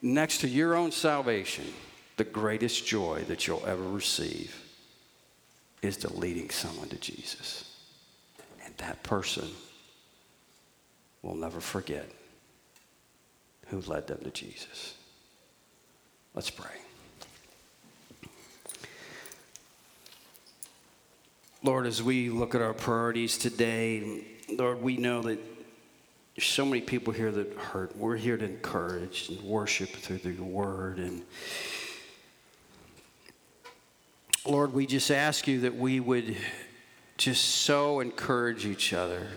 next 0.01 0.39
to 0.39 0.49
your 0.49 0.75
own 0.75 0.91
salvation, 0.91 1.65
the 2.17 2.23
greatest 2.25 2.85
joy 2.85 3.23
that 3.27 3.47
you'll 3.47 3.65
ever 3.65 3.83
receive 3.83 4.61
is 5.81 5.95
to 5.97 6.11
leading 6.11 6.49
someone 6.49 6.89
to 6.89 6.97
Jesus. 6.97 7.77
And 8.65 8.75
that 8.77 9.01
person 9.03 9.47
will 11.21 11.35
never 11.35 11.59
forget 11.59 12.09
who 13.67 13.81
led 13.81 14.07
them 14.07 14.19
to 14.23 14.31
Jesus. 14.31 14.95
Let's 16.33 16.49
pray. 16.49 16.71
Lord, 21.63 21.85
as 21.85 22.01
we 22.01 22.29
look 22.29 22.55
at 22.55 22.61
our 22.61 22.73
priorities 22.73 23.37
today, 23.37 24.23
Lord, 24.49 24.81
we 24.81 24.97
know 24.97 25.21
that 25.23 25.39
there's 26.35 26.47
so 26.47 26.63
many 26.63 26.81
people 26.81 27.11
here 27.11 27.31
that 27.31 27.53
hurt. 27.53 27.97
We're 27.97 28.15
here 28.15 28.37
to 28.37 28.45
encourage 28.45 29.27
and 29.29 29.41
worship 29.41 29.89
through 29.89 30.31
your 30.31 30.45
word. 30.45 30.99
And 30.99 31.23
Lord, 34.45 34.73
we 34.73 34.85
just 34.87 35.11
ask 35.11 35.47
you 35.47 35.59
that 35.61 35.75
we 35.75 35.99
would 35.99 36.37
just 37.17 37.43
so 37.43 37.99
encourage 37.99 38.65
each 38.65 38.93
other 38.93 39.27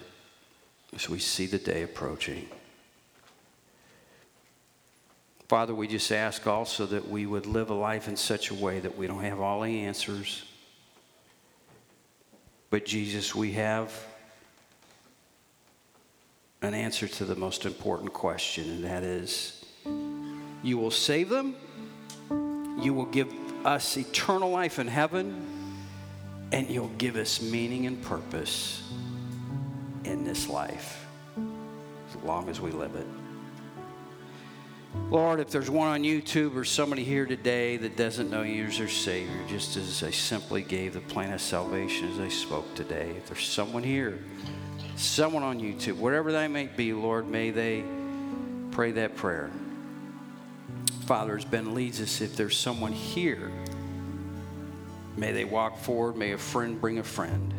as 0.95 1.09
we 1.09 1.19
see 1.19 1.47
the 1.47 1.59
day 1.59 1.83
approaching. 1.83 2.49
Father, 5.49 5.75
we 5.75 5.87
just 5.87 6.11
ask 6.11 6.47
also 6.47 6.87
that 6.87 7.09
we 7.09 7.27
would 7.27 7.47
live 7.47 7.71
a 7.71 7.75
life 7.75 8.09
in 8.09 8.17
such 8.17 8.51
a 8.51 8.55
way 8.55 8.81
that 8.81 8.97
we 8.97 9.07
don't 9.07 9.23
have 9.23 9.41
all 9.41 9.61
the 9.61 9.81
answers. 9.81 10.45
But 12.71 12.87
Jesus, 12.87 13.35
we 13.35 13.53
have 13.53 13.93
an 16.63 16.75
answer 16.75 17.07
to 17.07 17.25
the 17.25 17.35
most 17.35 17.67
important 17.67 18.13
question, 18.13 18.71
and 18.71 18.85
that 18.85 19.03
is 19.03 19.65
you 20.63 20.79
will 20.79 20.91
save 20.91 21.29
them, 21.29 21.55
you 22.81 22.95
will 22.95 23.07
give 23.07 23.31
us 23.67 23.97
eternal 23.97 24.49
life 24.49 24.79
in 24.79 24.87
heaven, 24.87 25.45
and 26.51 26.69
you'll 26.71 26.89
give 26.97 27.17
us 27.17 27.43
meaning 27.43 27.87
and 27.87 28.01
purpose 28.03 28.83
in 30.13 30.25
this 30.25 30.49
life 30.49 31.07
as 31.37 32.17
long 32.23 32.49
as 32.51 32.61
we 32.61 32.71
live 32.71 32.95
it. 32.95 33.07
Lord, 35.11 35.41
if 35.41 35.49
there's 35.51 35.71
one 35.71 35.89
on 35.89 36.03
YouTube 36.03 36.55
or 36.55 36.65
somebody 36.65 37.03
here 37.03 37.25
today 37.25 37.79
that 37.79 37.97
doesn't 37.97 38.31
know 38.31 38.43
you 38.43 38.65
as 38.65 38.77
their 38.77 38.89
Savior, 38.89 39.41
just 39.49 39.79
as 39.79 40.03
I 40.03 40.11
simply 40.11 40.63
gave 40.63 40.93
the 40.93 41.01
plan 41.01 41.33
of 41.33 41.41
salvation 41.41 42.13
as 42.13 42.21
I 42.21 42.29
spoke 42.29 42.75
today, 42.75 43.15
if 43.17 43.27
there's 43.27 43.47
someone 43.47 43.83
here, 43.83 44.19
someone 44.97 45.43
on 45.43 45.59
YouTube, 45.59 45.97
whatever 45.97 46.31
that 46.33 46.51
may 46.51 46.67
be, 46.67 46.93
Lord, 46.93 47.27
may 47.27 47.51
they 47.51 47.83
pray 48.71 48.93
that 48.93 49.17
prayer. 49.17 49.51
Father, 51.07 51.39
as 51.39 51.47
Ben 51.47 51.75
leads 51.75 52.03
us, 52.03 52.21
if 52.21 52.37
there's 52.37 52.57
someone 52.57 52.93
here, 52.93 53.51
may 55.17 55.33
they 55.33 55.47
walk 55.47 55.79
forward, 55.79 56.17
may 56.17 56.33
a 56.33 56.39
friend 56.39 56.79
bring 56.79 56.99
a 56.99 57.03
friend 57.03 57.55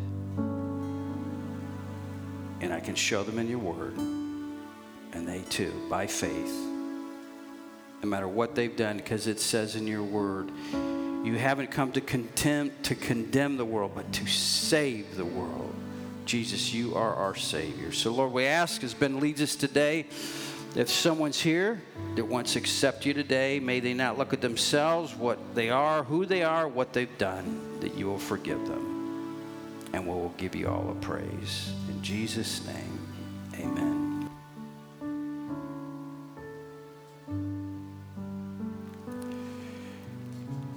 can 2.84 2.94
show 2.94 3.22
them 3.22 3.38
in 3.38 3.48
your 3.48 3.58
word. 3.58 3.96
And 3.96 5.26
they 5.26 5.42
too, 5.48 5.72
by 5.88 6.06
faith, 6.06 6.52
no 8.02 8.08
matter 8.08 8.28
what 8.28 8.54
they've 8.54 8.76
done, 8.76 8.98
because 8.98 9.26
it 9.26 9.40
says 9.40 9.76
in 9.76 9.86
your 9.86 10.02
word, 10.02 10.50
you 11.24 11.36
haven't 11.38 11.70
come 11.70 11.92
to 11.92 12.00
condemn, 12.00 12.70
to 12.82 12.94
condemn 12.94 13.56
the 13.56 13.64
world, 13.64 13.92
but 13.94 14.12
to 14.12 14.26
save 14.26 15.16
the 15.16 15.24
world. 15.24 15.74
Jesus, 16.26 16.74
you 16.74 16.94
are 16.94 17.14
our 17.14 17.34
Savior. 17.34 17.92
So, 17.92 18.12
Lord, 18.12 18.32
we 18.32 18.44
ask, 18.44 18.84
as 18.84 18.92
Ben 18.92 19.20
leads 19.20 19.40
us 19.40 19.56
today, 19.56 20.06
if 20.76 20.90
someone's 20.90 21.40
here 21.40 21.80
that 22.16 22.24
wants 22.24 22.54
to 22.54 22.58
accept 22.58 23.06
you 23.06 23.14
today, 23.14 23.60
may 23.60 23.80
they 23.80 23.94
not 23.94 24.18
look 24.18 24.32
at 24.32 24.40
themselves, 24.40 25.14
what 25.14 25.38
they 25.54 25.70
are, 25.70 26.02
who 26.02 26.26
they 26.26 26.42
are, 26.42 26.66
what 26.66 26.92
they've 26.92 27.18
done, 27.18 27.78
that 27.80 27.94
you 27.94 28.06
will 28.06 28.18
forgive 28.18 28.66
them 28.66 28.94
and 29.94 30.04
we 30.04 30.12
will 30.12 30.34
give 30.36 30.56
you 30.56 30.68
all 30.68 30.82
the 30.82 31.00
praise. 31.00 31.72
Jesus' 32.04 32.60
name, 32.66 33.08
amen. 33.54 34.28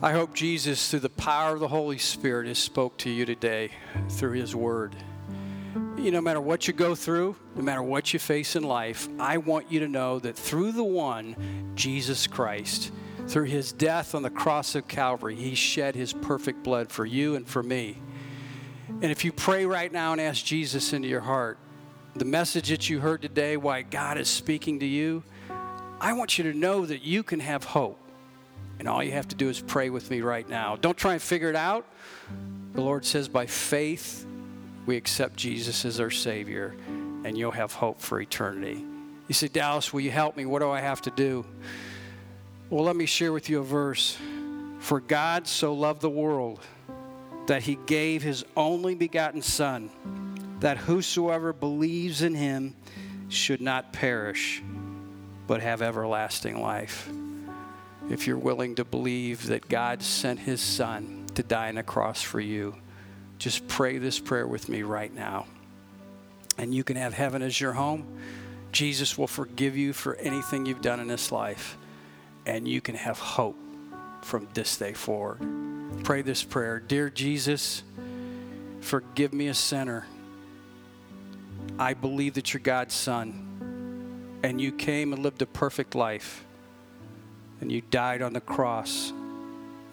I 0.02 0.14
hope 0.14 0.34
Jesus, 0.34 0.90
through 0.90 1.02
the 1.02 1.10
power 1.10 1.54
of 1.54 1.60
the 1.60 1.68
Holy 1.68 1.98
Spirit, 1.98 2.48
has 2.48 2.58
spoke 2.58 2.96
to 3.00 3.10
you 3.10 3.26
today 3.26 3.72
through 4.12 4.40
his 4.40 4.56
word. 4.56 4.96
You 5.98 6.12
know, 6.12 6.20
no 6.20 6.22
matter 6.22 6.40
what 6.40 6.66
you 6.66 6.74
go 6.74 6.96
through, 6.96 7.36
no 7.58 7.62
matter 7.62 7.84
what 7.84 8.14
you 8.14 8.20
face 8.20 8.56
in 8.56 8.64
life, 8.64 9.10
I 9.20 9.36
want 9.36 9.70
you 9.70 9.82
to 9.82 9.88
know 9.90 10.20
that 10.20 10.38
through 10.38 10.72
the 10.72 10.84
one, 10.86 11.74
Jesus 11.76 12.26
Christ, 12.26 12.94
through 13.28 13.48
his 13.48 13.74
death 13.74 14.16
on 14.16 14.22
the 14.22 14.30
cross 14.30 14.76
of 14.76 14.88
Calvary, 14.88 15.36
he 15.36 15.56
shed 15.56 15.94
his 15.94 16.14
perfect 16.14 16.64
blood 16.64 16.90
for 16.90 17.06
you 17.06 17.36
and 17.36 17.46
for 17.46 17.62
me. 17.62 17.98
And 19.00 19.12
if 19.12 19.24
you 19.24 19.32
pray 19.32 19.64
right 19.68 19.92
now 19.92 20.14
and 20.14 20.20
ask 20.20 20.44
Jesus 20.44 20.92
into 20.92 21.08
your 21.08 21.22
heart, 21.22 21.60
the 22.16 22.26
message 22.26 22.70
that 22.70 22.90
you 22.90 23.00
heard 23.00 23.22
today, 23.22 23.56
why 23.56 23.84
God 23.84 24.18
is 24.18 24.28
speaking 24.28 24.80
to 24.80 24.88
you, 24.88 25.22
I 26.02 26.14
want 26.14 26.40
you 26.40 26.52
to 26.52 26.58
know 26.58 26.84
that 26.84 27.04
you 27.04 27.22
can 27.22 27.40
have 27.40 27.64
hope. 27.64 28.00
And 28.80 28.88
all 28.88 29.04
you 29.04 29.12
have 29.12 29.28
to 29.28 29.36
do 29.36 29.50
is 29.50 29.60
pray 29.60 29.92
with 29.92 30.10
me 30.10 30.22
right 30.22 30.50
now. 30.50 30.78
Don't 30.78 30.98
try 30.98 31.14
and 31.14 31.22
figure 31.22 31.50
it 31.50 31.56
out. 31.56 31.86
The 32.74 32.82
Lord 32.82 33.06
says, 33.06 33.28
by 33.28 33.46
faith, 33.46 34.26
we 34.88 34.98
accept 34.98 35.36
Jesus 35.36 35.86
as 35.86 36.00
our 36.00 36.10
Savior, 36.10 36.76
and 37.24 37.38
you'll 37.38 37.52
have 37.52 37.74
hope 37.74 38.02
for 38.02 38.20
eternity. 38.20 38.84
You 39.28 39.34
say, 39.36 39.48
Dallas, 39.48 39.94
will 39.94 40.02
you 40.02 40.12
help 40.12 40.36
me? 40.36 40.48
What 40.48 40.60
do 40.60 40.72
I 40.72 40.82
have 40.82 41.04
to 41.04 41.12
do? 41.12 41.46
Well, 42.72 42.84
let 42.84 42.96
me 42.96 43.06
share 43.06 43.32
with 43.32 43.48
you 43.48 43.60
a 43.60 43.64
verse. 43.64 44.18
For 44.80 45.00
God 45.00 45.48
so 45.48 45.76
loved 45.76 46.02
the 46.02 46.10
world 46.10 46.62
that 47.48 47.64
he 47.64 47.80
gave 47.86 48.22
his 48.22 48.46
only 48.56 48.94
begotten 48.94 49.42
Son, 49.42 49.90
that 50.60 50.78
whosoever 50.78 51.54
believes 51.54 52.22
in 52.22 52.36
him 52.36 52.76
should 53.30 53.62
not 53.62 53.92
perish, 53.92 54.62
but 55.48 55.62
have 55.62 55.82
everlasting 55.82 56.62
life. 56.62 57.10
If 58.10 58.28
you're 58.28 58.38
willing 58.38 58.76
to 58.76 58.86
believe 58.86 59.48
that 59.48 59.68
God 59.68 60.02
sent 60.02 60.40
his 60.40 60.62
Son 60.62 61.26
to 61.36 61.44
die 61.44 61.70
on 61.70 61.78
a 61.78 61.84
cross 61.84 62.22
for 62.22 62.40
you, 62.40 62.76
just 63.38 63.68
pray 63.68 63.98
this 63.98 64.20
prayer 64.20 64.48
with 64.48 64.70
me 64.70 64.84
right 64.84 65.14
now. 65.14 65.46
And 66.58 66.74
you 66.74 66.84
can 66.84 66.96
have 66.98 67.14
heaven 67.14 67.42
as 67.42 67.60
your 67.60 67.74
home. 67.74 68.20
Jesus 68.72 69.18
will 69.18 69.28
forgive 69.28 69.78
you 69.78 69.94
for 69.94 70.16
anything 70.16 70.66
you've 70.66 70.82
done 70.82 71.00
in 71.00 71.08
this 71.08 71.32
life, 71.32 71.78
and 72.46 72.68
you 72.68 72.82
can 72.82 72.96
have 72.96 73.20
hope 73.20 73.58
from 74.22 74.48
this 74.54 74.78
day 74.78 74.94
forward. 74.94 75.67
Pray 76.04 76.22
this 76.22 76.44
prayer 76.44 76.80
Dear 76.80 77.10
Jesus, 77.10 77.84
forgive 78.82 79.34
me 79.34 79.48
a 79.48 79.54
sinner. 79.54 80.06
I 81.80 81.94
believe 81.94 82.36
that 82.36 82.54
you're 82.54 82.62
God's 82.62 82.94
Son, 82.94 84.40
and 84.44 84.60
you 84.60 84.72
came 84.72 85.14
and 85.14 85.22
lived 85.22 85.42
a 85.42 85.46
perfect 85.46 85.96
life, 85.96 86.46
and 87.62 87.72
you 87.72 87.82
died 87.82 88.22
on 88.22 88.34
the 88.34 88.42
cross, 88.42 89.12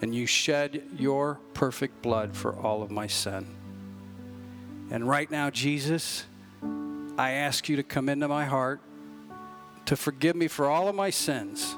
and 0.01 0.15
you 0.15 0.25
shed 0.25 0.83
your 0.97 1.39
perfect 1.53 2.01
blood 2.01 2.35
for 2.35 2.55
all 2.55 2.81
of 2.81 2.91
my 2.91 3.07
sin. 3.07 3.45
And 4.89 5.07
right 5.07 5.29
now, 5.29 5.49
Jesus, 5.49 6.25
I 7.17 7.31
ask 7.31 7.69
you 7.69 7.75
to 7.75 7.83
come 7.83 8.09
into 8.09 8.27
my 8.27 8.45
heart, 8.45 8.81
to 9.85 9.95
forgive 9.95 10.35
me 10.35 10.47
for 10.47 10.69
all 10.69 10.87
of 10.87 10.95
my 10.95 11.09
sins, 11.09 11.75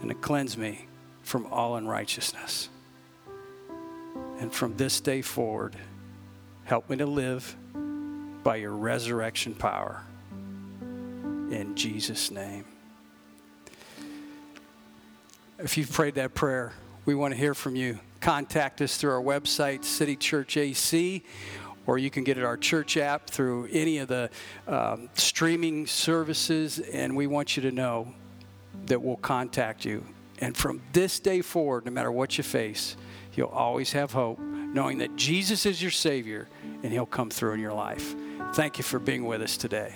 and 0.00 0.08
to 0.08 0.14
cleanse 0.14 0.56
me 0.56 0.86
from 1.22 1.46
all 1.46 1.76
unrighteousness. 1.76 2.68
And 4.40 4.50
from 4.50 4.74
this 4.76 5.00
day 5.00 5.20
forward, 5.20 5.76
help 6.64 6.88
me 6.88 6.96
to 6.96 7.06
live 7.06 7.54
by 8.42 8.56
your 8.56 8.72
resurrection 8.72 9.54
power. 9.54 10.02
in 10.80 11.74
Jesus' 11.74 12.30
name. 12.30 12.64
If 15.58 15.76
you've 15.76 15.92
prayed 15.92 16.14
that 16.14 16.32
prayer, 16.32 16.72
we 17.04 17.14
want 17.14 17.34
to 17.34 17.38
hear 17.38 17.54
from 17.54 17.76
you. 17.76 17.98
Contact 18.20 18.80
us 18.80 18.96
through 18.96 19.10
our 19.10 19.22
website, 19.22 19.84
City 19.84 20.16
Church 20.16 20.56
AC, 20.56 21.22
or 21.86 21.98
you 21.98 22.08
can 22.08 22.24
get 22.24 22.38
it 22.38 22.44
our 22.44 22.56
church 22.56 22.96
app 22.96 23.28
through 23.28 23.68
any 23.72 23.98
of 23.98 24.08
the 24.08 24.30
um, 24.66 25.10
streaming 25.14 25.86
services. 25.86 26.78
And 26.78 27.14
we 27.14 27.26
want 27.26 27.56
you 27.56 27.62
to 27.64 27.72
know 27.72 28.14
that 28.86 29.02
we'll 29.02 29.16
contact 29.16 29.84
you. 29.84 30.06
And 30.38 30.56
from 30.56 30.80
this 30.92 31.20
day 31.20 31.42
forward, 31.42 31.84
no 31.84 31.90
matter 31.90 32.12
what 32.12 32.38
you 32.38 32.44
face, 32.44 32.96
you'll 33.36 33.48
always 33.48 33.92
have 33.92 34.12
hope, 34.12 34.38
knowing 34.38 34.98
that 34.98 35.16
Jesus 35.16 35.66
is 35.66 35.80
your 35.80 35.90
Savior 35.90 36.48
and 36.82 36.92
He'll 36.92 37.06
come 37.06 37.30
through 37.30 37.54
in 37.54 37.60
your 37.60 37.74
life. 37.74 38.14
Thank 38.54 38.78
you 38.78 38.84
for 38.84 38.98
being 38.98 39.24
with 39.26 39.42
us 39.42 39.56
today. 39.56 39.94